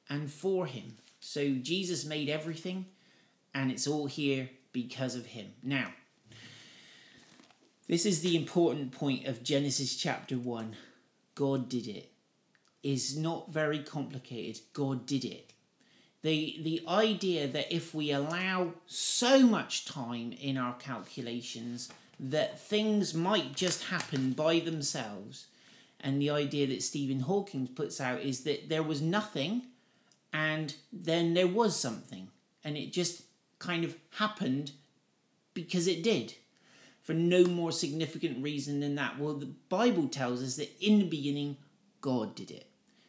and 0.08 0.30
for 0.30 0.66
him. 0.66 0.96
So 1.20 1.54
Jesus 1.54 2.04
made 2.04 2.28
everything, 2.28 2.86
and 3.54 3.70
it's 3.70 3.86
all 3.86 4.06
here 4.06 4.50
because 4.72 5.14
of 5.14 5.26
him. 5.26 5.52
Now, 5.62 5.92
this 7.88 8.04
is 8.04 8.20
the 8.20 8.36
important 8.36 8.92
point 8.92 9.26
of 9.26 9.42
Genesis 9.42 9.96
chapter 9.96 10.36
1. 10.36 10.76
God 11.34 11.68
did 11.68 11.86
it. 11.86 12.12
Is 12.82 13.16
not 13.16 13.50
very 13.50 13.80
complicated. 13.80 14.60
God 14.72 15.06
did 15.06 15.24
it. 15.24 15.52
The, 16.26 16.56
the 16.60 16.82
idea 16.88 17.46
that 17.46 17.72
if 17.72 17.94
we 17.94 18.10
allow 18.10 18.72
so 18.86 19.46
much 19.46 19.84
time 19.84 20.32
in 20.32 20.56
our 20.56 20.74
calculations, 20.74 21.88
that 22.18 22.58
things 22.58 23.14
might 23.14 23.54
just 23.54 23.84
happen 23.84 24.32
by 24.32 24.58
themselves. 24.58 25.46
And 26.00 26.20
the 26.20 26.30
idea 26.30 26.66
that 26.66 26.82
Stephen 26.82 27.20
Hawking 27.20 27.68
puts 27.68 28.00
out 28.00 28.22
is 28.22 28.40
that 28.40 28.68
there 28.68 28.82
was 28.82 29.00
nothing 29.00 29.66
and 30.32 30.74
then 30.92 31.34
there 31.34 31.46
was 31.46 31.78
something. 31.78 32.26
And 32.64 32.76
it 32.76 32.92
just 32.92 33.22
kind 33.60 33.84
of 33.84 33.94
happened 34.16 34.72
because 35.54 35.86
it 35.86 36.02
did 36.02 36.34
for 37.02 37.14
no 37.14 37.44
more 37.44 37.70
significant 37.70 38.42
reason 38.42 38.80
than 38.80 38.96
that. 38.96 39.16
Well, 39.16 39.34
the 39.34 39.54
Bible 39.68 40.08
tells 40.08 40.42
us 40.42 40.56
that 40.56 40.74
in 40.84 40.98
the 40.98 41.08
beginning, 41.08 41.56
God 42.00 42.34
did 42.34 42.50
it. 42.50 42.66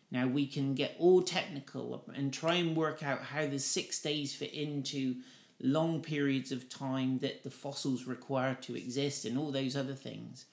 Now, 0.10 0.28
we 0.28 0.48
can 0.48 0.74
get 0.74 0.96
all 1.00 1.22
technical 1.22 2.06
and 2.15 2.34
try 2.34 2.56
and 2.56 2.76
work 2.76 3.04
out 3.04 3.24
how 3.24 3.46
the 3.46 3.60
six 3.60 4.02
days 4.02 4.34
fit 4.34 4.54
into 4.54 5.15
long 5.62 6.02
periods 6.02 6.52
of 6.52 6.70
time 6.70 7.20
that 7.20 7.43
the 7.43 7.50
fossils 7.50 8.06
require 8.06 8.56
to 8.62 8.76
exist 8.76 9.26
and 9.26 9.38
all 9.38 9.52
those 9.52 9.76
other 9.76 9.96
things. 9.96 10.46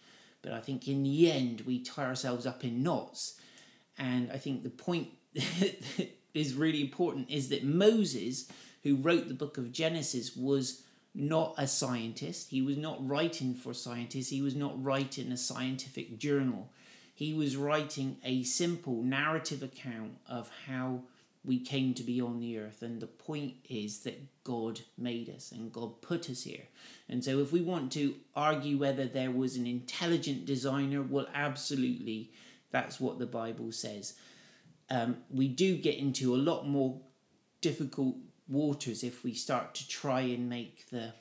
But 0.42 0.52
I 0.52 0.60
think 0.60 0.88
in 0.88 1.02
the 1.02 1.30
end, 1.30 1.62
we 1.62 1.80
tie 1.80 2.04
ourselves 2.04 2.46
up 2.46 2.64
in 2.64 2.82
knots. 2.82 3.38
And 3.96 4.30
I 4.32 4.38
think 4.38 4.62
the 4.62 4.70
point 4.70 5.08
that 5.34 6.10
is 6.34 6.54
really 6.54 6.80
important 6.80 7.30
is 7.30 7.48
that 7.50 7.64
Moses, 7.64 8.50
who 8.82 8.96
wrote 8.96 9.28
the 9.28 9.34
book 9.34 9.56
of 9.56 9.72
Genesis, 9.72 10.34
was 10.34 10.82
not 11.14 11.54
a 11.56 11.66
scientist. 11.66 12.50
He 12.50 12.60
was 12.60 12.76
not 12.76 13.06
writing 13.06 13.54
for 13.54 13.72
scientists. 13.72 14.30
He 14.30 14.42
was 14.42 14.56
not 14.56 14.82
writing 14.82 15.30
a 15.30 15.36
scientific 15.36 16.18
journal. 16.18 16.70
He 17.14 17.32
was 17.32 17.56
writing 17.56 18.16
a 18.24 18.42
simple 18.42 19.02
narrative 19.02 19.62
account 19.62 20.18
of 20.28 20.50
how 20.66 21.02
we 21.44 21.60
came 21.60 21.94
to 21.94 22.02
be 22.02 22.20
on 22.20 22.40
the 22.40 22.58
earth. 22.58 22.82
And 22.82 23.00
the 23.00 23.06
point 23.06 23.54
is 23.68 24.00
that 24.00 24.20
God 24.42 24.80
made 24.98 25.28
us 25.28 25.52
and 25.52 25.72
God 25.72 26.00
put 26.00 26.28
us 26.30 26.42
here. 26.42 26.64
And 27.08 27.22
so, 27.22 27.38
if 27.40 27.52
we 27.52 27.60
want 27.60 27.92
to 27.92 28.14
argue 28.34 28.78
whether 28.78 29.06
there 29.06 29.30
was 29.30 29.56
an 29.56 29.66
intelligent 29.66 30.46
designer, 30.46 31.02
well, 31.02 31.28
absolutely, 31.34 32.32
that's 32.70 32.98
what 32.98 33.18
the 33.18 33.26
Bible 33.26 33.72
says. 33.72 34.14
Um, 34.90 35.18
we 35.30 35.48
do 35.48 35.76
get 35.76 35.96
into 35.96 36.34
a 36.34 36.36
lot 36.36 36.66
more 36.66 37.00
difficult 37.60 38.16
waters 38.48 39.02
if 39.02 39.24
we 39.24 39.34
start 39.34 39.74
to 39.74 39.88
try 39.88 40.20
and 40.20 40.48
make 40.48 40.88
the 40.90 41.12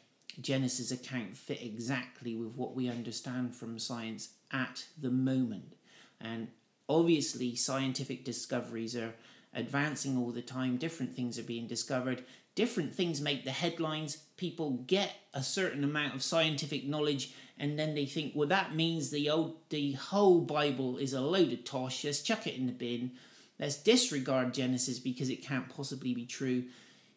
Genesis 0.42 0.92
account 0.92 1.38
fit 1.38 1.62
exactly 1.62 2.36
with 2.36 2.56
what 2.56 2.76
we 2.76 2.90
understand 2.90 3.56
from 3.56 3.78
science 3.78 4.30
at 4.52 4.86
the 5.00 5.12
moment. 5.12 5.76
And 6.24 6.48
obviously, 6.90 7.56
scientific 7.56 8.26
discoveries 8.26 8.96
are 8.96 9.14
advancing 9.54 10.18
all 10.18 10.32
the 10.32 10.42
time, 10.42 10.78
different 10.78 11.16
things 11.16 11.38
are 11.38 11.44
being 11.44 11.68
discovered, 11.68 12.24
different 12.56 12.94
things 12.94 13.22
make 13.22 13.46
the 13.46 13.52
headlines. 13.52 14.18
People 14.38 14.84
get 14.88 15.12
a 15.34 15.44
certain 15.44 15.84
amount 15.84 16.16
of 16.16 16.24
scientific 16.24 16.88
knowledge 16.88 17.34
and 17.60 17.78
then 17.78 17.94
they 17.94 18.06
think, 18.06 18.34
well, 18.36 18.48
that 18.48 18.76
means 18.76 19.10
the 19.10 19.30
old 19.30 19.58
the 19.70 19.94
whole 19.94 20.42
Bible 20.42 20.98
is 20.98 21.14
a 21.14 21.22
load 21.22 21.54
of 21.54 21.64
tosh. 21.64 22.04
Let's 22.04 22.22
chuck 22.22 22.48
it 22.48 22.56
in 22.56 22.66
the 22.66 22.72
bin. 22.72 23.12
Let's 23.60 23.78
disregard 23.78 24.54
Genesis 24.54 25.00
because 25.00 25.30
it 25.30 25.44
can't 25.44 25.70
possibly 25.70 26.14
be 26.14 26.26
true. 26.26 26.66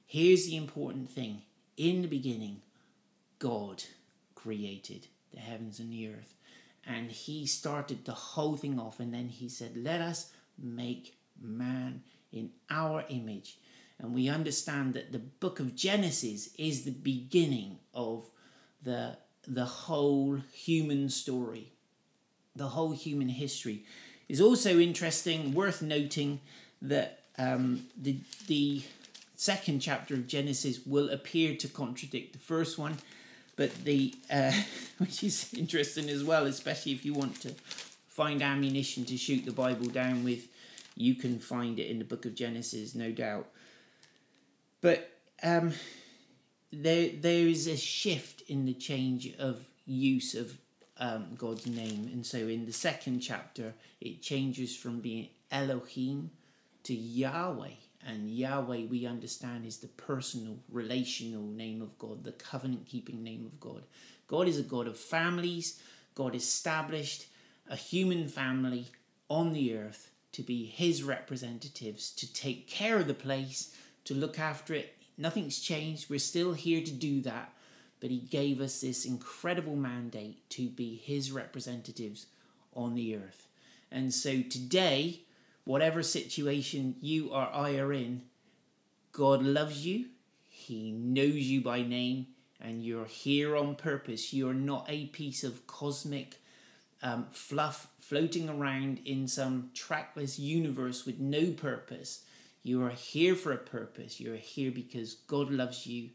Here's 0.06 0.46
the 0.46 0.56
important 0.56 1.10
thing. 1.10 1.42
In 1.76 2.02
the 2.02 2.08
beginning, 2.08 2.60
God 3.38 3.82
created 4.34 5.08
the 5.32 5.40
heavens 5.40 5.80
and 5.80 5.90
the 5.90 6.08
earth. 6.08 6.34
And 6.86 7.10
he 7.10 7.46
started 7.46 8.04
the 8.04 8.12
whole 8.12 8.56
thing 8.56 8.78
off. 8.78 9.00
And 9.00 9.12
then 9.12 9.28
he 9.28 9.48
said, 9.48 9.76
Let 9.76 10.00
us 10.00 10.30
make 10.58 11.16
man 11.40 12.02
in 12.32 12.50
our 12.70 13.04
image. 13.08 13.58
And 13.98 14.14
we 14.14 14.28
understand 14.28 14.94
that 14.94 15.12
the 15.12 15.18
book 15.18 15.58
of 15.58 15.74
Genesis 15.74 16.50
is 16.58 16.84
the 16.84 16.90
beginning 16.90 17.78
of 17.94 18.24
the, 18.82 19.16
the 19.46 19.64
whole 19.64 20.38
human 20.52 21.08
story, 21.08 21.72
the 22.54 22.68
whole 22.68 22.92
human 22.92 23.28
history. 23.28 23.84
Is 24.28 24.40
also 24.40 24.78
interesting, 24.78 25.54
worth 25.54 25.82
noting 25.82 26.40
that 26.82 27.20
um, 27.38 27.86
the, 27.96 28.18
the 28.48 28.82
second 29.36 29.80
chapter 29.80 30.14
of 30.14 30.26
Genesis 30.26 30.80
will 30.84 31.10
appear 31.10 31.54
to 31.56 31.68
contradict 31.68 32.32
the 32.32 32.38
first 32.38 32.76
one, 32.76 32.96
but 33.56 33.74
the 33.84 34.14
uh, 34.30 34.52
which 34.98 35.24
is 35.24 35.52
interesting 35.54 36.08
as 36.08 36.22
well, 36.22 36.46
especially 36.46 36.92
if 36.92 37.04
you 37.04 37.14
want 37.14 37.40
to 37.40 37.54
find 38.08 38.42
ammunition 38.42 39.04
to 39.06 39.16
shoot 39.16 39.44
the 39.44 39.52
Bible 39.52 39.86
down 39.86 40.24
with 40.24 40.48
you 40.96 41.14
can 41.14 41.38
find 41.38 41.78
it 41.78 41.90
in 41.90 41.98
the 41.98 42.04
book 42.04 42.24
of 42.24 42.34
Genesis, 42.34 42.94
no 42.94 43.12
doubt. 43.12 43.46
But 44.80 45.10
um, 45.42 45.72
there 46.72 47.10
there 47.14 47.46
is 47.46 47.66
a 47.66 47.76
shift 47.76 48.42
in 48.48 48.64
the 48.64 48.74
change 48.74 49.34
of 49.38 49.64
use 49.84 50.34
of 50.34 50.56
um, 50.98 51.34
God's 51.36 51.66
name, 51.66 52.08
and 52.12 52.24
so 52.24 52.38
in 52.38 52.64
the 52.64 52.72
second 52.72 53.20
chapter, 53.20 53.74
it 54.00 54.22
changes 54.22 54.74
from 54.74 55.00
being 55.00 55.28
Elohim 55.50 56.30
to 56.84 56.94
Yahweh. 56.94 57.68
And 58.08 58.30
Yahweh, 58.30 58.86
we 58.88 59.04
understand, 59.04 59.66
is 59.66 59.78
the 59.78 59.88
personal, 59.88 60.58
relational 60.70 61.42
name 61.42 61.82
of 61.82 61.98
God, 61.98 62.22
the 62.22 62.32
covenant 62.32 62.86
keeping 62.86 63.24
name 63.24 63.44
of 63.44 63.58
God. 63.58 63.82
God 64.28 64.46
is 64.46 64.58
a 64.58 64.62
God 64.62 64.86
of 64.86 64.96
families. 64.96 65.80
God 66.14 66.36
established 66.36 67.26
a 67.68 67.74
human 67.74 68.28
family 68.28 68.86
on 69.28 69.52
the 69.52 69.76
earth 69.76 70.10
to 70.32 70.42
be 70.42 70.66
his 70.66 71.02
representatives, 71.02 72.12
to 72.12 72.32
take 72.32 72.68
care 72.68 72.98
of 72.98 73.08
the 73.08 73.14
place, 73.14 73.74
to 74.04 74.14
look 74.14 74.38
after 74.38 74.72
it. 74.72 74.94
Nothing's 75.18 75.58
changed. 75.58 76.08
We're 76.08 76.20
still 76.20 76.52
here 76.52 76.82
to 76.82 76.92
do 76.92 77.20
that. 77.22 77.52
But 77.98 78.10
he 78.10 78.18
gave 78.18 78.60
us 78.60 78.82
this 78.82 79.04
incredible 79.04 79.74
mandate 79.74 80.48
to 80.50 80.68
be 80.68 80.94
his 80.94 81.32
representatives 81.32 82.26
on 82.72 82.94
the 82.94 83.16
earth. 83.16 83.48
And 83.90 84.14
so 84.14 84.42
today, 84.42 85.22
whatever 85.66 86.02
situation 86.02 86.94
you 87.02 87.28
or 87.28 87.48
I 87.52 87.76
are 87.76 87.92
in, 87.92 88.22
God 89.12 89.42
loves 89.42 89.84
you. 89.84 90.06
He 90.48 90.92
knows 90.92 91.34
you 91.34 91.60
by 91.60 91.82
name, 91.82 92.28
and 92.60 92.82
you're 92.82 93.04
here 93.04 93.56
on 93.56 93.74
purpose. 93.74 94.32
You're 94.32 94.54
not 94.54 94.86
a 94.88 95.06
piece 95.06 95.44
of 95.44 95.66
cosmic 95.66 96.36
um, 97.02 97.26
fluff 97.30 97.88
floating 97.98 98.48
around 98.48 99.00
in 99.04 99.28
some 99.28 99.70
trackless 99.74 100.38
universe 100.38 101.04
with 101.04 101.18
no 101.18 101.50
purpose. 101.50 102.24
You 102.62 102.84
are 102.84 102.90
here 102.90 103.34
for 103.34 103.52
a 103.52 103.58
purpose. 103.58 104.20
You 104.20 104.34
are 104.34 104.38
here 104.38 104.70
because 104.70 105.14
God 105.14 105.50
loves 105.50 105.86
you 105.86 106.10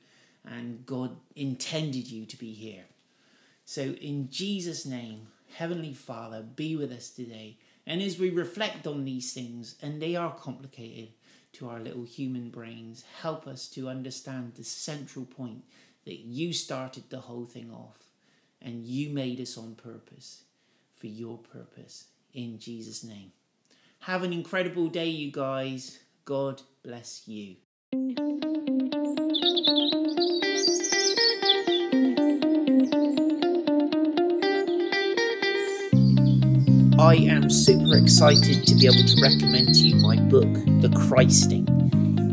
and 0.46 0.86
God 0.86 1.18
intended 1.36 2.10
you 2.10 2.26
to 2.26 2.38
be 2.38 2.54
here. 2.54 2.86
So, 3.66 3.82
in 3.82 4.30
Jesus' 4.30 4.86
name, 4.86 5.28
Heavenly 5.56 5.94
Father, 5.94 6.42
be 6.42 6.76
with 6.76 6.92
us 6.92 7.10
today. 7.10 7.58
And 7.86 8.02
as 8.02 8.20
we 8.20 8.30
reflect 8.30 8.88
on 8.88 9.06
these 9.06 9.34
things, 9.34 9.76
and 9.82 10.02
they 10.02 10.16
are 10.16 10.34
complicated 10.36 11.10
to 11.54 11.70
our 11.70 11.80
little 11.80 12.04
human 12.04 12.50
brains, 12.50 13.04
help 13.22 13.48
us 13.48 13.68
to 13.70 13.90
understand 13.90 14.54
the 14.56 14.64
central 14.64 15.26
point 15.26 15.64
that 16.06 16.20
you 16.20 16.54
started 16.54 17.04
the 17.10 17.20
whole 17.20 17.46
thing 17.46 17.72
off 17.72 17.98
and 18.62 18.86
you 18.86 19.10
made 19.10 19.40
us 19.40 19.58
on 19.58 19.76
purpose 19.76 20.44
for 20.98 21.08
your 21.08 21.38
purpose 21.38 22.06
in 22.34 22.60
Jesus' 22.60 23.04
name. 23.04 23.32
Have 24.00 24.24
an 24.24 24.34
incredible 24.34 24.88
day, 24.88 25.10
you 25.10 25.32
guys. 25.32 26.00
God 26.26 26.62
bless 26.84 27.28
you. 27.28 27.56
I 37.12 37.16
am 37.16 37.50
super 37.50 37.98
excited 37.98 38.66
to 38.66 38.74
be 38.76 38.86
able 38.86 39.06
to 39.06 39.22
recommend 39.22 39.76
to 39.76 39.82
you 39.82 39.96
my 39.98 40.16
book, 40.16 40.48
The 40.80 40.90
Christing. 40.96 41.68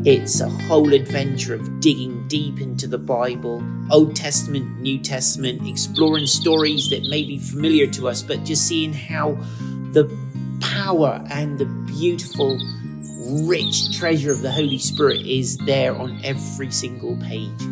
It's 0.07 0.41
a 0.41 0.49
whole 0.49 0.93
adventure 0.93 1.55
of 1.55 1.81
digging 1.81 2.29
deep 2.29 2.61
into 2.61 2.87
the 2.87 2.97
Bible, 2.97 3.61
Old 3.91 4.15
Testament, 4.15 4.81
New 4.81 5.01
Testament, 5.01 5.67
exploring 5.67 6.27
stories 6.27 6.91
that 6.91 7.03
may 7.09 7.25
be 7.25 7.39
familiar 7.39 7.89
to 7.89 8.07
us, 8.07 8.23
but 8.23 8.45
just 8.45 8.69
seeing 8.69 8.93
how 8.93 9.33
the 9.91 10.17
power 10.61 11.25
and 11.29 11.59
the 11.59 11.65
beautiful, 11.65 12.57
rich 13.49 13.99
treasure 13.99 14.31
of 14.31 14.43
the 14.43 14.53
Holy 14.53 14.79
Spirit 14.79 15.27
is 15.27 15.57
there 15.57 15.97
on 15.97 16.21
every 16.23 16.71
single 16.71 17.17
page. 17.17 17.63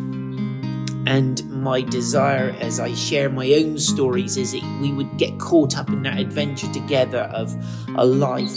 And 1.06 1.55
my 1.66 1.80
desire 1.80 2.56
as 2.60 2.78
I 2.78 2.94
share 2.94 3.28
my 3.28 3.52
own 3.54 3.76
stories 3.76 4.36
is 4.36 4.52
that 4.52 4.62
we 4.80 4.92
would 4.92 5.18
get 5.18 5.36
caught 5.40 5.76
up 5.76 5.88
in 5.88 6.00
that 6.02 6.16
adventure 6.16 6.72
together 6.72 7.22
of 7.34 7.52
a 7.96 8.06
life 8.06 8.52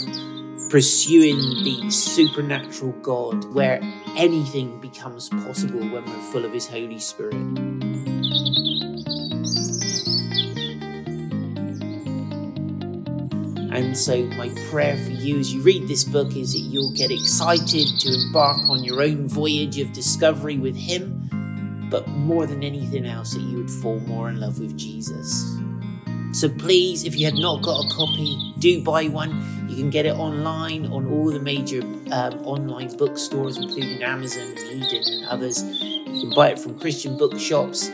pursuing 0.70 1.36
the 1.64 1.90
supernatural 1.90 2.92
God 3.02 3.52
where 3.52 3.80
anything 4.16 4.80
becomes 4.80 5.28
possible 5.28 5.80
when 5.80 6.04
we're 6.04 6.30
full 6.30 6.44
of 6.44 6.52
His 6.52 6.68
Holy 6.68 7.00
Spirit. 7.00 7.34
And 13.72 13.98
so, 13.98 14.24
my 14.36 14.50
prayer 14.70 14.96
for 14.98 15.10
you 15.10 15.40
as 15.40 15.52
you 15.52 15.62
read 15.62 15.88
this 15.88 16.04
book 16.04 16.36
is 16.36 16.52
that 16.52 16.60
you'll 16.60 16.92
get 16.92 17.10
excited 17.10 17.88
to 17.98 18.08
embark 18.08 18.68
on 18.68 18.84
your 18.84 19.02
own 19.02 19.26
voyage 19.26 19.80
of 19.80 19.92
discovery 19.92 20.58
with 20.58 20.76
Him, 20.76 21.19
but 21.90 22.06
more 22.08 22.46
than 22.46 22.62
anything 22.62 23.06
else, 23.06 23.34
that 23.34 23.42
you 23.42 23.58
would 23.58 23.70
fall 23.70 24.00
more 24.00 24.28
in 24.28 24.40
love 24.40 24.58
with 24.58 24.76
Jesus. 24.78 25.58
So 26.32 26.48
please, 26.48 27.04
if 27.04 27.16
you 27.16 27.26
have 27.26 27.34
not 27.34 27.62
got 27.62 27.84
a 27.84 27.88
copy, 27.88 28.54
do 28.58 28.82
buy 28.82 29.08
one. 29.08 29.66
You 29.68 29.76
can 29.76 29.90
get 29.90 30.06
it 30.06 30.14
online 30.14 30.86
on 30.86 31.06
all 31.06 31.30
the 31.30 31.40
major 31.40 31.82
um, 32.12 32.34
online 32.44 32.96
bookstores, 32.96 33.56
including 33.56 34.02
Amazon, 34.02 34.54
and 34.56 34.84
Eden, 34.84 35.02
and 35.04 35.26
others. 35.26 35.64
You 35.64 36.20
can 36.20 36.30
buy 36.34 36.50
it 36.50 36.58
from 36.58 36.78
Christian 36.78 37.16
bookshops, 37.16 37.90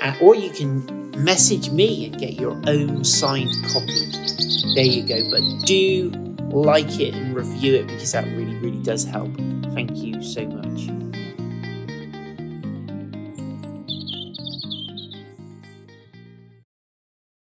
uh, 0.00 0.16
or 0.20 0.34
you 0.34 0.50
can 0.50 1.12
message 1.22 1.70
me 1.70 2.06
and 2.06 2.18
get 2.18 2.34
your 2.34 2.60
own 2.66 3.04
signed 3.04 3.54
copy. 3.72 4.10
There 4.74 4.84
you 4.84 5.02
go. 5.06 5.30
But 5.30 5.42
do 5.64 6.10
like 6.50 6.98
it 6.98 7.14
and 7.14 7.34
review 7.34 7.76
it 7.76 7.86
because 7.86 8.12
that 8.12 8.24
really, 8.26 8.56
really 8.56 8.82
does 8.82 9.04
help. 9.04 9.34
Thank 9.72 9.96
you 9.96 10.22
so 10.22 10.46
much. 10.46 10.61